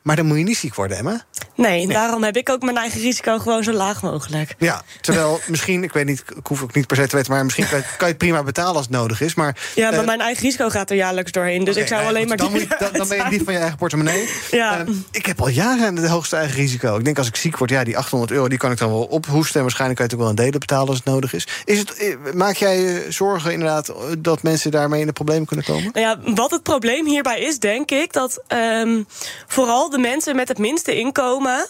[0.02, 1.22] Maar dan moet je niet ziek worden, Emma.
[1.56, 4.54] Nee, daarom heb ik ook mijn eigen risico gewoon zo laag mogelijk.
[4.58, 7.44] Ja, terwijl misschien, ik weet niet, ik hoef ook niet per se te weten, maar
[7.44, 9.34] misschien kan je, het prima betalen als het nodig is.
[9.34, 11.64] Maar, Ja, maar eh, mijn eigen risico gaat er jaarlijks doorheen.
[11.64, 13.24] Dus ik zou nou alleen maar goed, dan, die moet je- dan, dan ben je
[13.30, 14.28] niet van je eigen portemonnee.
[14.50, 14.78] Ja.
[14.78, 16.96] Eh, ik heb al jaren het hoogste eigen risico.
[16.96, 19.02] Ik denk als ik ziek word, ja, die 800 euro die kan ik dan wel
[19.04, 19.54] ophoesten.
[19.56, 21.46] En waarschijnlijk kan je het ook wel een delen betalen als het nodig is.
[21.64, 25.64] is het, eh, maak jij je zorgen inderdaad dat mensen daarmee in de problemen kunnen
[25.64, 25.90] komen?
[25.92, 29.02] Nou ja, wat het probleem hierbij is, denk ik, dat ehm,
[29.46, 31.66] vooral de mensen met het minste inkomen.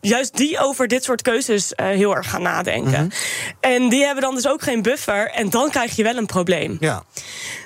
[0.00, 3.10] Juist die over dit soort keuzes eh, heel erg gaan nadenken.
[3.60, 5.30] En die hebben dan dus ook geen buffer.
[5.30, 6.76] En dan krijg je wel een probleem.
[6.80, 7.02] Ja.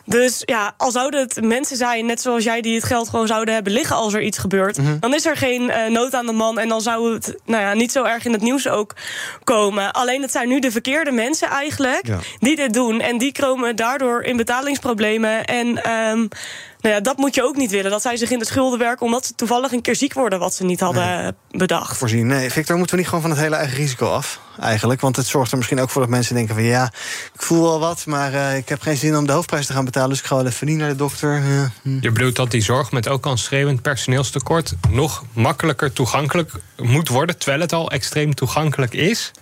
[0.05, 3.55] Dus ja, al zouden het mensen zijn, net zoals jij, die het geld gewoon zouden
[3.55, 4.99] hebben liggen als er iets gebeurt, Mhm.
[4.99, 7.75] dan is er geen eh, nood aan de man en dan zou het nou ja,
[7.75, 8.95] niet zo erg in het nieuws ook
[9.45, 9.93] komen.
[9.93, 12.19] Alleen het zijn nu de verkeerde mensen eigenlijk Ja.
[12.39, 13.01] die dit doen.
[13.01, 15.45] En die komen daardoor in betalingsproblemen.
[15.45, 16.27] En ehm,
[16.81, 17.91] nou ja, dat moet je ook niet willen.
[17.91, 20.55] Dat zij zich in de schulden werken omdat ze toevallig een keer ziek worden, wat
[20.55, 21.97] ze niet hadden bedacht.
[21.97, 22.27] Voorzien.
[22.27, 24.41] Nee, Victor, moeten we niet gewoon van het hele eigen risico af?
[24.61, 25.01] Eigenlijk.
[25.01, 26.93] Want het zorgt er misschien ook voor dat mensen denken van ja,
[27.35, 29.85] ik voel wel wat, maar eh, ik heb geen zin om de hoofdprijs te gaan
[29.85, 30.09] betalen.
[30.09, 31.43] Dus ik ga wel even niet naar de dokter.
[31.83, 31.99] Hm.
[32.01, 37.09] Je bedoelt dat die zorg met ook al een schreeuwend personeelstekort nog makkelijker toegankelijk moet
[37.09, 39.33] worden, terwijl het al extreem toegankelijk is?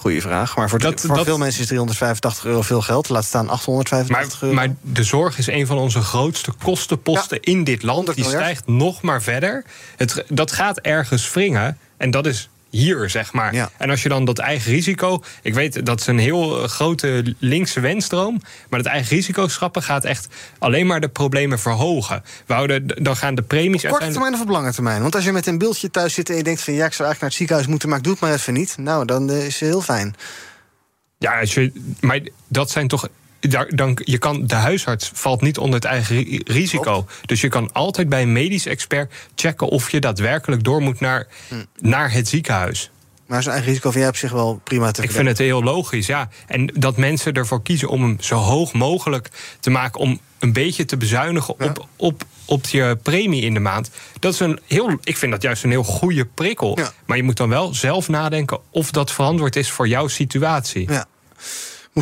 [0.00, 0.56] Goeie vraag.
[0.56, 3.08] Maar voor, Dat- voor dat- veel mensen is 385 euro veel geld.
[3.08, 4.54] Laat staan 885 Maar, euro.
[4.60, 7.96] maar de zorg is een van onze grootste kostenposten in dit land.
[7.96, 9.64] 100 Die stijgt nog maar verder.
[9.96, 11.78] Het, dat gaat ergens wringen.
[11.96, 13.54] En dat is hier, zeg maar.
[13.54, 13.70] Ja.
[13.76, 15.22] En als je dan dat eigen risico...
[15.42, 18.40] Ik weet, dat is een heel eh, grote linkse wensdroom.
[18.68, 22.22] Maar dat eigen risico schrappen gaat echt alleen maar de problemen verhogen.
[22.46, 24.12] We houden, dan gaan de premies Korte uiteindelijk...
[24.12, 25.02] termijn of op lange termijn?
[25.02, 27.08] Want als je met een beeldje thuis zit en je denkt van ja, ik zou
[27.08, 28.76] eigenlijk naar het ziekenhuis moeten, maar ik doe het maar even niet.
[28.78, 30.14] Nou, dan eh, is het heel fijn.
[31.18, 33.08] Ja, als je, maar dat zijn toch.
[33.40, 37.06] Daar- Dan, je kan, de huisarts valt niet onder het eigen ri- risico.
[37.26, 41.26] Dus je kan altijd bij een medisch expert checken of je daadwerkelijk door moet naar,
[41.78, 42.90] naar het ziekenhuis.
[43.26, 45.62] Maar zijn eigen risico vind jij op zich wel prima te Ik vind het heel
[45.62, 46.28] logisch, ja.
[46.46, 49.28] En dat mensen ervoor kiezen om hem zo hoog mogelijk
[49.60, 50.00] te maken...
[50.00, 53.90] om een beetje te bezuinigen op, op, op je premie in de maand.
[54.18, 56.78] Dat is een heel, ik vind dat juist een heel goede prikkel.
[57.06, 60.90] Maar je moet dan wel zelf nadenken of dat verantwoord is voor jouw situatie.
[60.90, 61.06] Ja.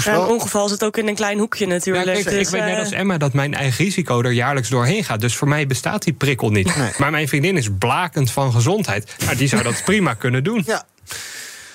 [0.03, 2.07] Ja, een ongeval zit ook in een klein hoekje natuurlijk.
[2.07, 4.69] Ja, kijk, Dus, ik weet net eh, als Emma dat mijn eigen risico er jaarlijks
[4.69, 5.21] doorheen gaat.
[5.21, 6.77] Dus voor mij bestaat die prikkel niet.
[6.99, 9.15] Maar mijn vriendin is blakend van gezondheid.
[9.25, 10.63] Nou, die zou dat prima kunnen doen.
[10.67, 10.85] Ja.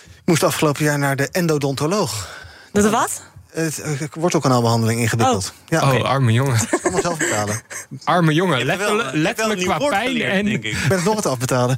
[0.10, 2.28] Ik moest afgelopen jaar naar de endodontoloog.
[2.72, 3.22] Dat de wat?
[3.52, 5.54] Het eh, wortelkanaalbehandeling ingewikkeld.
[5.68, 6.60] Ja, Oh, arme jongen.
[6.82, 7.62] allemaal zelf betalen.
[8.04, 10.08] Arme jongen, Ik letterlijk, ik een qua pijn.
[10.08, 10.72] geleerd, En denk ik.
[10.74, 11.78] Ik ben het nog het afbetalen.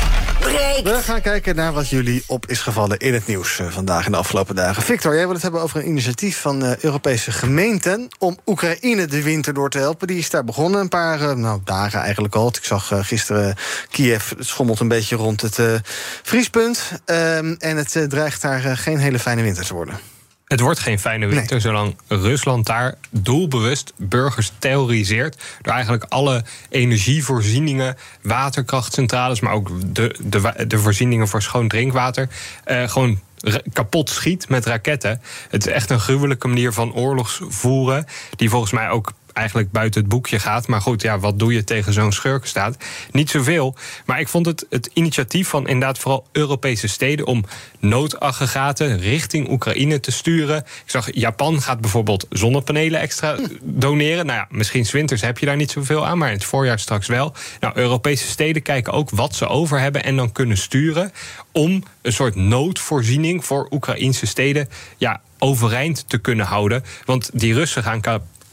[0.83, 4.11] We gaan kijken naar wat jullie op is gevallen in het nieuws eh, vandaag en
[4.11, 4.83] de afgelopen dagen.
[4.83, 9.23] Victor, jij wil het hebben over een initiatief van eh, Europese gemeenten om Oekraïne de
[9.23, 10.07] winter door te helpen.
[10.07, 12.47] Die is daar begonnen een paar eh, nou, dagen eigenlijk al.
[12.47, 13.55] Ik zag gisteren
[13.89, 15.59] Kiev, schommelt een beetje rond het
[16.23, 16.91] vriespunt.
[17.05, 19.99] Ehm, en het dreigt daar geen hele fijne winter te worden.
[20.51, 25.43] Het wordt geen fijne winter zolang Rusland daar doelbewust burgers terroriseert.
[25.61, 32.29] Door eigenlijk alle energievoorzieningen, waterkrachtcentrales, maar ook de, de, de voorzieningen voor schoon drinkwater.
[32.63, 33.19] eh, gewoon
[33.73, 35.21] kapot schiet met raketten.
[35.49, 38.05] Het is echt een gruwelijke manier van oorlogsvoeren.
[38.35, 40.67] Die volgens mij ook eigenlijk buiten het boekje gaat.
[40.67, 42.77] Maar goed, ja, wat doe je tegen zo'n schurkenstaat?
[43.11, 43.75] Niet zoveel.
[44.05, 47.25] Maar ik vond het, het initiatief van inderdaad vooral Europese steden...
[47.25, 47.45] om
[47.79, 50.57] noodaggregaten richting Oekraïne te sturen.
[50.57, 54.25] Ik zag, Japan gaat bijvoorbeeld zonnepanelen extra doneren.
[54.25, 56.17] Nou ja, misschien 's winters heb je daar niet zoveel aan...
[56.17, 57.33] maar in het voorjaar straks wel.
[57.59, 60.03] Nou, Europese steden kijken ook wat ze over hebben...
[60.03, 61.11] en dan kunnen sturen
[61.51, 63.45] om een soort noodvoorziening...
[63.45, 66.83] voor Oekraïnse steden ja, overeind te kunnen houden.
[67.05, 68.01] Want die Russen gaan...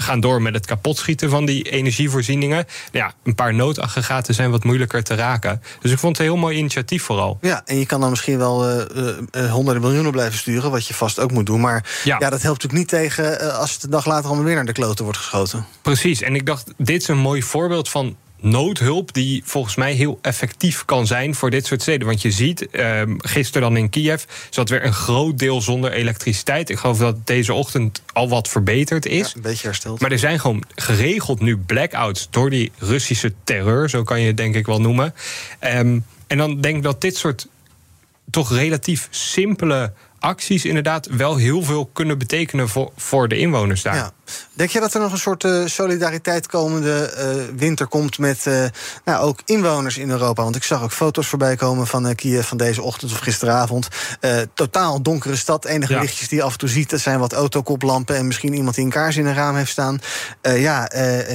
[0.03, 2.67] gaan door met het kapotschieten van die energievoorzieningen.
[2.93, 5.63] Ja, een paar noodaggregaten zijn wat moeilijker te raken.
[5.81, 7.39] Dus ik vond het een heel mooi initiatief vooral.
[7.41, 10.95] Ja, en je kan dan misschien wel eh, eh, honderden miljoenen blijven sturen, wat je
[10.95, 11.61] vast ook moet doen.
[11.61, 14.65] Maar ja, dat helpt natuurlijk niet tegen als het de dag later allemaal weer naar
[14.65, 15.67] de kloten wordt geschoten.
[15.83, 20.19] Precies, en ik dacht, dit is een mooi voorbeeld van noodhulp die volgens mij heel
[20.23, 22.07] effectief kan zijn voor dit soort steden.
[22.07, 26.71] Want je ziet, ehm, gisteren dan in Kiev zat weer een groot deel zonder elektriciteit.
[26.71, 29.35] Ik geloof dat deze ochtend al wat verbeterd is.
[29.35, 30.01] een beetje hersteld.
[30.01, 34.37] Maar er zijn gewoon geregeld nu blackouts door die Russische terreur, zo kan je het
[34.37, 35.15] denk ik wel noemen.
[35.59, 37.47] Ehm, en dan denk ik dat dit soort
[38.31, 43.95] toch relatief simpele acties inderdaad wel heel veel kunnen betekenen voor, voor de inwoners daar.
[43.95, 44.13] Ja.
[44.53, 48.65] Denk je dat er nog een soort eh, solidariteit komende eh, winter komt met eh,
[49.05, 50.43] nou, ook inwoners in Europa?
[50.43, 53.89] Want ik zag ook foto's voorbij komen van Kiev van deze ochtend of gisteravond.
[54.55, 55.65] Totaal donkere stad.
[55.65, 56.01] Enige Ja.
[56.01, 58.85] lichtjes die je af en toe ziet, dat zijn wat autokoplampen en misschien iemand die
[58.85, 60.01] een kaars in een raam heeft staan.
[60.43, 60.85] Ja,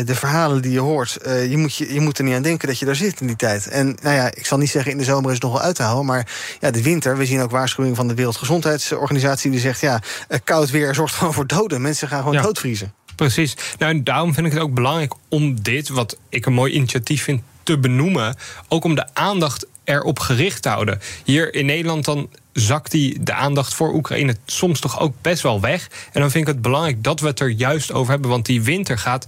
[0.06, 2.80] de verhalen die je hoort, je, moet je, je moet er niet aan denken dat
[2.80, 3.68] je daar zit in die tijd.
[3.68, 5.76] En nou ja, ik zal niet zeggen in de zomer is het nog wel uit
[5.76, 6.28] te houden, maar
[6.60, 10.00] ja, de winter, we zien ook waarschuwingen van de Wereldgezondheidsorganisatie die zegt ja,
[10.44, 11.82] koud weer zorgt gewoon voor doden.
[11.82, 12.42] Mensen gaan gewoon Ja.
[12.42, 12.83] doodvriezen.
[13.16, 13.56] Precies.
[13.80, 17.24] Nou, en daarom vind ik het ook belangrijk om dit, wat ik een mooi initiatief
[17.24, 18.36] vind, te benoemen.
[18.68, 21.00] Ook om de aandacht erop gericht te houden.
[21.24, 25.62] Hier in Nederland dan zakt die de aandacht voor Oekraïne soms toch ook best wel
[25.62, 25.90] weg.
[26.12, 28.30] En dan vind ik het belangrijk dat we het er juist over hebben.
[28.30, 29.28] Want die winter gaat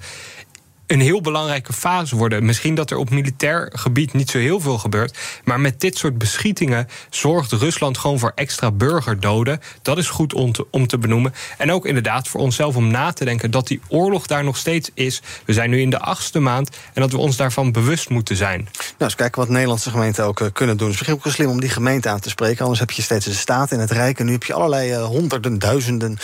[0.87, 2.45] een heel belangrijke fase worden.
[2.45, 5.17] Misschien dat er op militair gebied niet zo heel veel gebeurt.
[5.43, 9.59] Maar met dit soort beschietingen zorgt Rusland gewoon voor extra burgerdoden.
[9.81, 11.33] Dat is goed om te, om te benoemen.
[11.57, 14.89] En ook inderdaad voor onszelf om na te denken dat die oorlog daar nog steeds
[14.93, 15.21] is.
[15.45, 18.59] We zijn nu in de achtste maand en dat we ons daarvan bewust moeten zijn.
[18.61, 20.87] Nou, eens kijken wat Nederlandse gemeenten ook eh, kunnen doen.
[20.87, 22.61] Het is misschien ook wel slim om die gemeente aan te spreken.
[22.61, 24.19] Anders heb je steeds de staat en het Rijk.
[24.19, 26.17] En nu heb je allerlei eh, honderden, duizenden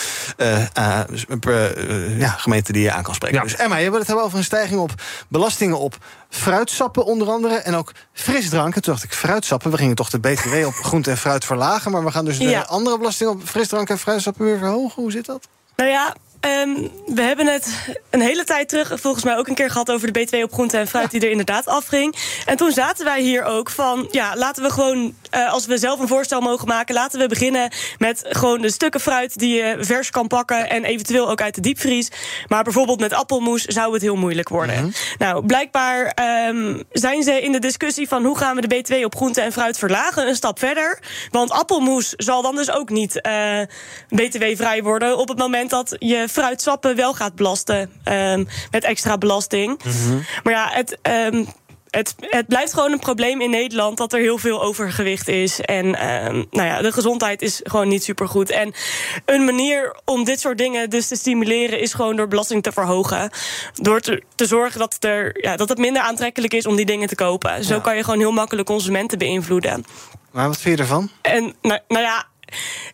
[1.39, 3.41] per, eh, ja, gemeenten die je aan kan spreken.
[3.43, 4.91] Dus Emma, je wil het hebben over een stijging op
[5.28, 5.97] belastingen op
[6.30, 7.56] fruitsappen onder andere.
[7.56, 8.82] En ook frisdranken.
[8.82, 11.91] Toen dacht ik, fruitsappen, we gingen toch de BTW op groente en fruit verlagen.
[11.91, 12.62] Maar we gaan dus de Ja.
[12.62, 15.02] andere belasting op frisdranken en fruitsappen weer verhogen.
[15.02, 15.47] Hoe zit dat?
[15.76, 16.70] Nou ja, ehm,
[17.06, 17.76] we hebben het
[18.10, 20.78] een hele tijd terug volgens mij ook een keer gehad over de BTW op groente
[20.78, 22.16] en fruit die er inderdaad afging.
[22.45, 25.99] En toen zaten wij hier ook van, ja, laten we gewoon eh, als we zelf
[25.99, 30.09] een voorstel mogen maken, laten we beginnen met gewoon de stukken fruit die je vers
[30.09, 32.11] kan pakken en eventueel ook uit de diepvries.
[32.47, 34.93] Maar bijvoorbeeld met appelmoes zou het heel moeilijk worden.
[35.17, 39.15] Nou, blijkbaar ehm, zijn ze in de discussie van hoe gaan we de BTW op
[39.15, 40.99] groente en fruit verlagen een stap verder.
[41.29, 43.59] Want appelmoes zal dan dus ook niet eh,
[44.09, 49.79] BTW-vrij worden op het moment dat je fruitsappen wel gaat belasten ehm, met extra belasting.
[50.43, 50.97] Maar ja, het.
[51.01, 51.43] ehm,
[51.91, 55.59] het, het blijft gewoon een probleem in Nederland dat er heel veel overgewicht is.
[55.61, 58.49] En ehm, nou ja, de gezondheid is gewoon niet supergoed.
[58.49, 58.73] En
[59.25, 63.29] een manier om dit soort dingen dus te stimuleren is gewoon door belasting te verhogen.
[63.73, 67.07] Door te, te zorgen dat, er, ja, dat het minder aantrekkelijk is om die dingen
[67.07, 67.63] te kopen.
[67.63, 67.79] Zo Ja.
[67.81, 69.85] kan je gewoon heel makkelijk consumenten beïnvloeden.
[70.31, 71.09] Maar wat vind je ervan?
[71.21, 72.25] En nou, nou ja,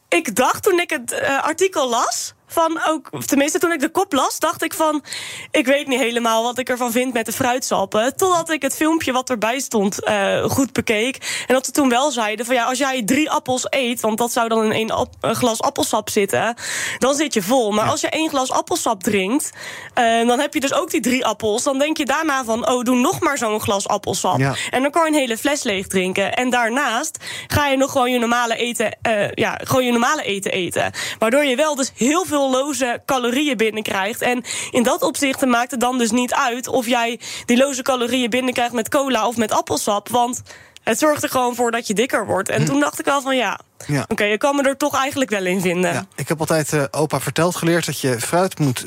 [0.10, 2.34] ik dacht toen ik het eh, artikel las.
[2.58, 5.04] Van ook, of tenminste, toen ik de kop las, dacht ik van.
[5.52, 8.16] Ik weet niet helemaal wat ik ervan vind met de fruitsappen.
[8.16, 11.44] Totdat ik het filmpje wat erbij stond eh, goed bekeek.
[11.48, 14.32] En dat ze toen wel zeiden: van ja, als jij drie appels eet, want dat
[14.32, 16.56] zou dan in één ap- glas appelsap zitten,
[16.98, 17.72] dan zit je vol.
[17.72, 19.50] Maar als je één glas appelsap drinkt,
[19.94, 21.64] eh, dan heb je dus ook die drie appels.
[21.64, 24.38] Dan denk je daarna van: oh, doe nog maar zo'n glas appelsap.
[24.40, 24.56] Ja.
[24.70, 26.34] En dan kan je een hele fles leeg drinken.
[26.34, 30.52] En daarnaast ga je nog gewoon je normale eten, eh, ja, gewoon je normale eten
[30.52, 30.92] eten.
[31.20, 34.22] Waardoor je wel dus heel veel loze calorieën binnenkrijgt.
[34.22, 38.30] En in dat opzicht maakt het dan dus niet uit of jij die loze calorieën
[38.30, 40.10] binnenkrijgt met cola of met appelsap.
[40.10, 40.42] Want
[40.84, 42.50] het zorgt er gewoon voor dat je dikker wordt.
[42.50, 43.94] En toen dacht ik al van ja, Hm.
[43.94, 44.06] Ja.
[44.08, 46.08] oké, je kan me er toch eigenlijk wel in vinden.
[46.16, 48.86] Ik heb altijd eh, opa verteld geleerd dat je fruit moet,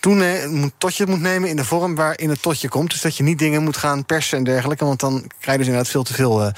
[0.00, 2.90] toene- moet totje moet nemen in de vorm waarin het totje komt.
[2.90, 4.84] Dus dat je niet dingen moet gaan persen en dergelijke.
[4.84, 6.48] Want dan krijg je dus inderdaad veel te veel eh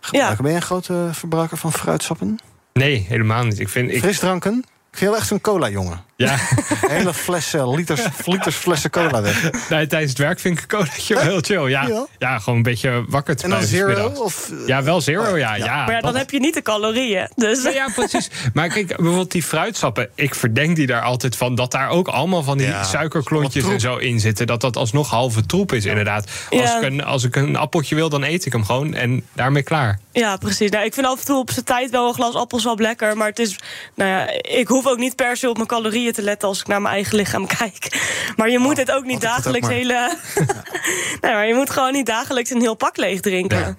[0.00, 0.42] gebruiken.
[0.42, 2.38] Ben je een grote verbruiker van fruitsappen?
[2.72, 3.58] Nee, helemaal niet.
[3.58, 4.64] Ik vind, ik, Frisdranken?
[4.90, 6.04] Ik vind echt zo'n cola-jongen.
[6.26, 6.36] Ja.
[6.96, 9.68] Hele flessen, liters, liters flessen cola weg.
[9.68, 11.68] Nee, tijdens het werk vind ik een colaatje wel heel chill.
[11.68, 12.06] Ja, Ja?
[12.18, 14.08] ja, gewoon een beetje wakker te En dan blijven zero?
[14.24, 15.54] Of, Ja, wel zero, ja.
[15.54, 15.64] ja.
[15.84, 17.28] maar ja, dan dat- heb je niet de calorieën.
[17.36, 17.62] Dus.
[17.72, 18.30] Ja, precies.
[18.54, 20.08] Maar kijk, bijvoorbeeld die fruitsappen.
[20.14, 23.80] Ik verdenk die daar altijd van dat daar ook allemaal van die Ja, suikerklontjes en
[23.80, 24.46] zo in zitten.
[24.46, 26.24] Dat dat alsnog halve troep is, inderdaad.
[26.50, 26.76] Als, Ja.
[26.76, 29.98] ik een, als ik een appeltje wil, dan eet ik hem gewoon en daarmee klaar.
[30.12, 30.70] Ja, precies.
[30.70, 33.16] Nou, ik vind af en toe op zijn tijd wel een glas appelsap lekker.
[33.16, 33.56] Maar het is,
[33.94, 36.66] nou ja, ik hoef ook niet per se op mijn calorieën te letten als ik
[36.66, 38.00] naar mijn eigen lichaam kijk.
[38.36, 39.76] Maar je moet het ook niet ook dagelijks maar.
[39.76, 40.16] hele.
[41.20, 43.58] nee, maar je moet gewoon niet dagelijks een heel pak leeg drinken.
[43.58, 43.74] Ja.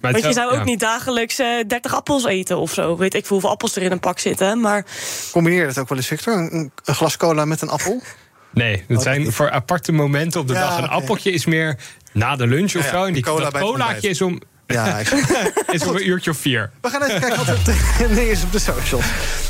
[0.00, 0.64] Maar Want je zou ook ja.
[0.64, 2.96] niet dagelijks eh 30 appels eten of zo.
[2.96, 4.60] Weet ik veel hoeveel appels er in een pak zitten.
[4.60, 4.84] Maar
[5.32, 6.34] Combineer dat ook wel eens, Victor?
[6.34, 8.02] Een, een glas cola met een appel?
[8.50, 10.78] Nee, dat zijn voor aparte momenten op de Ja, dag.
[10.78, 11.76] Een appeltje is meer
[12.12, 13.04] na de lunch of Ja, zo.
[13.04, 15.08] En die, cola dat colaatje is om, Ja, ik-
[15.70, 16.70] is om een uurtje of vier.
[16.80, 17.58] We gaan even kijken wat er
[17.96, 19.04] trending is op de socials.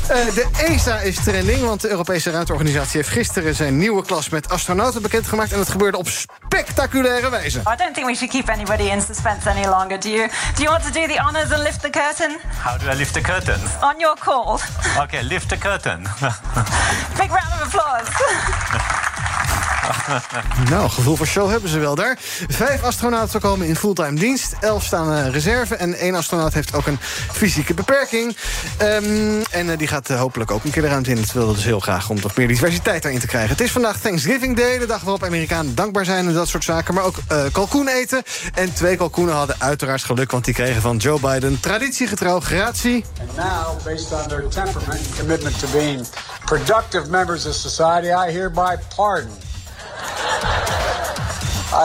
[0.07, 2.97] Eh, de ESA is trending, want de Europese ruimteorganisatie...
[2.97, 5.51] heeft gisteren zijn nieuwe klas met astronauten bekendgemaakt...
[5.51, 7.59] en dat gebeurde op spectaculaire wijze.
[7.59, 9.99] I don't think we should keep anybody in suspense any longer.
[9.99, 10.27] Do you?
[10.55, 12.37] Do you want to do the honors and lift the curtain?
[12.63, 13.59] How do I lift the curtain?
[13.81, 14.59] On your call.
[14.99, 16.01] Okay, lift the curtain.
[17.21, 18.07] Big round of applause.
[20.69, 22.17] Nou, gevoel voor show hebben ze wel daar.
[22.47, 24.55] Vijf astronauten komen in fulltime dienst.
[24.59, 25.75] Elf staan eh, reserve.
[25.75, 26.99] En één astronaut heeft ook een
[27.31, 28.37] fysieke beperking.
[28.77, 31.15] Ehm, en eh, die gaat eh, hopelijk ook een keer de ruimte in.
[31.15, 33.49] Dat willen we dus heel graag om toch meer diversiteit daarin te krijgen.
[33.49, 34.77] Het is vandaag Thanksgiving Day.
[34.77, 36.93] De dag waarop Amerikanen dankbaar zijn en dat soort zaken.
[36.93, 37.17] Maar ook
[37.51, 38.23] kalkoen eten.
[38.53, 40.31] En twee kalkoenen hadden uiteraard geluk.
[40.31, 43.05] Want die kregen van Joe Biden traditiegetrouw gratie.
[43.19, 46.07] And now, based on their temperament and commitment to being
[46.45, 49.46] productive members of society, I hereby pardon.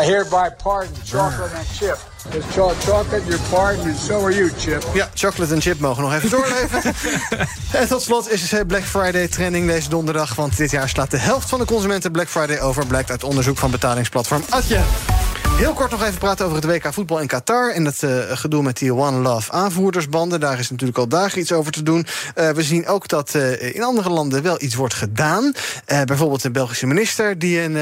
[0.01, 1.99] I hereby pardon chocolate and chip.
[2.31, 4.85] It's cho- chocolate, you're pardoned, and so are you, Chip.
[4.95, 6.95] Ja, chocolate en chip mogen nog even doorleven.
[7.73, 10.35] en tot slot is Black Friday trending deze donderdag.
[10.35, 12.87] Want dit jaar slaat de helft van de consumenten Black Friday over.
[12.87, 14.81] Blijkt uit onderzoek van betalingsplatform Atje.
[15.57, 17.71] Heel kort nog even praten over het WK voetbal in Qatar.
[17.71, 20.41] En dat eh, gedoe met die One Love aanvoerdersbanden.
[20.41, 22.07] Daar is natuurlijk al dagen iets over te doen.
[22.35, 25.53] Eh, we zien ook dat eh, in andere landen wel iets wordt gedaan.
[26.05, 27.77] Bijvoorbeeld de Belgische minister die een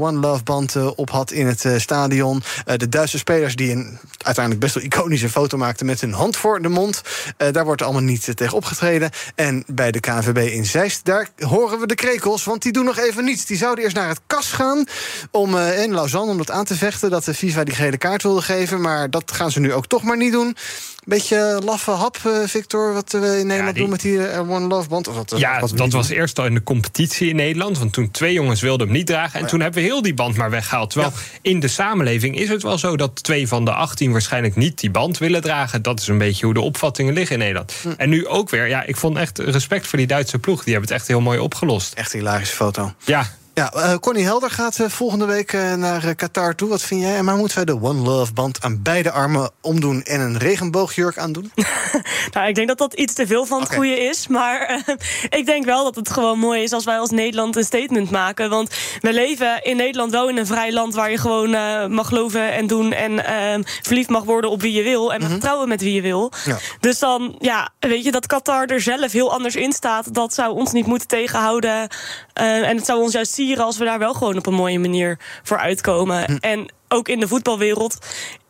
[0.00, 2.42] One Love band op had in het stadion.
[2.76, 6.62] De Duitse spelers die een uiteindelijk best wel iconische foto maakten met hun hand voor
[6.62, 7.02] de mond.
[7.36, 9.10] Daar wordt allemaal niet tegen opgetreden.
[9.34, 12.44] En bij de KNVB in Zeist, daar horen we de krekels.
[12.44, 13.46] Want die doen nog even niets.
[13.46, 14.84] Die zouden eerst naar het kas gaan
[15.30, 17.10] om, in Lausanne om dat aan te vechten.
[17.10, 18.80] Dat de FIFA die gele kaart wilde geven.
[18.80, 20.56] Maar dat gaan ze nu ook toch maar niet doen.
[21.04, 24.66] Beetje laffe hap, eh, Victor, wat we in Nederland die- doen met die eh, One
[24.66, 25.08] Love band.
[25.08, 27.78] Of wat, Ja, wat dat was eerst al in de competitie in Nederland.
[27.78, 29.40] Want toen twee jongens wilden hem niet dragen.
[29.40, 30.90] En toen hebben we heel die band maar weggehaald.
[30.90, 31.12] Terwijl
[31.42, 34.90] in de samenleving is het wel zo dat twee van de 18 waarschijnlijk niet die
[34.90, 35.82] band willen dragen.
[35.82, 37.72] Dat is een beetje hoe de opvattingen liggen in Nederland.
[37.82, 37.88] Hm.
[37.96, 38.68] En nu ook weer.
[38.68, 40.64] Ja, ik vond echt respect voor die Duitse ploeg.
[40.64, 41.92] Die hebben het echt heel mooi opgelost.
[41.94, 42.92] Echt een hilarische foto.
[43.04, 43.30] Ja.
[43.56, 46.68] Ja, uh, Connie Helder gaat uh, volgende week uh, naar Qatar toe.
[46.68, 47.16] Wat vind jij?
[47.16, 51.18] En maar moeten wij de One Love band aan beide armen omdoen en een regenboogjurk
[51.18, 51.52] aandoen?
[52.32, 53.78] nou, ik denk dat dat iets te veel van het okay.
[53.78, 54.26] goede is.
[54.26, 54.82] Maar
[55.38, 58.50] ik denk wel dat het gewoon mooi is als wij als Nederland een statement maken.
[58.50, 61.50] Want we leven in Nederland wel in een vrij land waar je gewoon
[61.92, 62.92] mag geloven en doen.
[62.92, 65.12] En ehm, verliefd mag worden op wie je wil.
[65.12, 65.42] En mag mm -hmm.
[65.42, 66.32] trouwen met wie je wil.
[66.44, 66.58] Ja.
[66.80, 70.14] Dus dan, ja, weet je, dat Qatar er zelf heel anders in staat.
[70.14, 71.88] Dat zou ons niet moeten tegenhouden.
[72.32, 75.58] en het zou ons juist als we daar wel gewoon op een mooie manier voor
[75.58, 76.24] uitkomen.
[76.24, 76.36] Hm.
[76.40, 77.98] En ook in de voetbalwereld.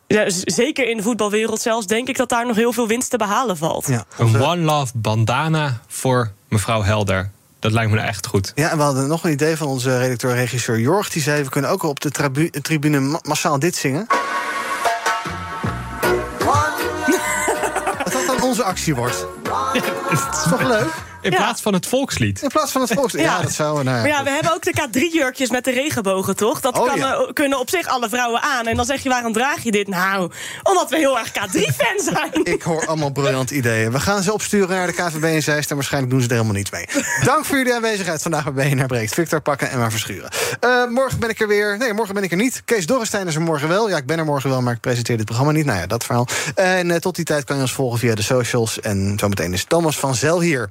[0.06, 3.16] Ja, zeker in de voetbalwereld zelfs, denk ik dat daar nog heel veel winst te
[3.16, 3.86] behalen valt.
[3.86, 7.30] Ja, een One Love bandana voor mevrouw Helder.
[7.58, 8.52] Dat lijkt me nou echt goed.
[8.54, 11.10] Ja, en we hadden nog een idee van onze redacteur-regisseur Jorg.
[11.10, 14.06] Die zei, we kunnen ook op de tribu tribune massaal dit zingen.
[18.04, 19.26] dat dat dan onze actie wordt.
[20.10, 20.94] Dat is toch leuk?
[21.26, 21.38] In ja.
[21.38, 22.42] plaats van het volkslied.
[22.42, 23.22] In plaats van het volkslied.
[23.22, 23.84] Ja, dat zou.
[23.84, 26.60] Nou, maar ja, we hebben ook de K3-jurkjes met de regenbogen, toch?
[26.60, 27.30] Dat oh, kan, ja.
[27.32, 28.66] kunnen op zich alle vrouwen aan.
[28.66, 29.88] En dan zeg je, waarom draag je dit?
[29.88, 30.30] Nou,
[30.62, 32.44] omdat we heel erg K3-fan zijn.
[32.44, 33.92] Ik hoor allemaal briljant ideeën.
[33.92, 35.70] We gaan ze opsturen naar de KVB in Zeist.
[35.70, 36.86] En waarschijnlijk doen ze er helemaal niet mee.
[37.24, 39.14] Dank voor jullie aanwezigheid vandaag bij BNR Breekt.
[39.14, 40.30] Victor Pakken en maar Verschuren.
[40.64, 41.78] Uh, morgen ben ik er weer.
[41.78, 42.62] Nee, morgen ben ik er niet.
[42.64, 43.88] Kees Dorrestein is er morgen wel.
[43.88, 45.64] Ja, ik ben er morgen wel, maar ik presenteer dit programma niet.
[45.64, 46.26] Nou ja, dat verhaal.
[46.54, 48.80] En uh, tot die tijd kan je ons volgen via de socials.
[48.80, 50.70] En zometeen is Thomas van Zel hier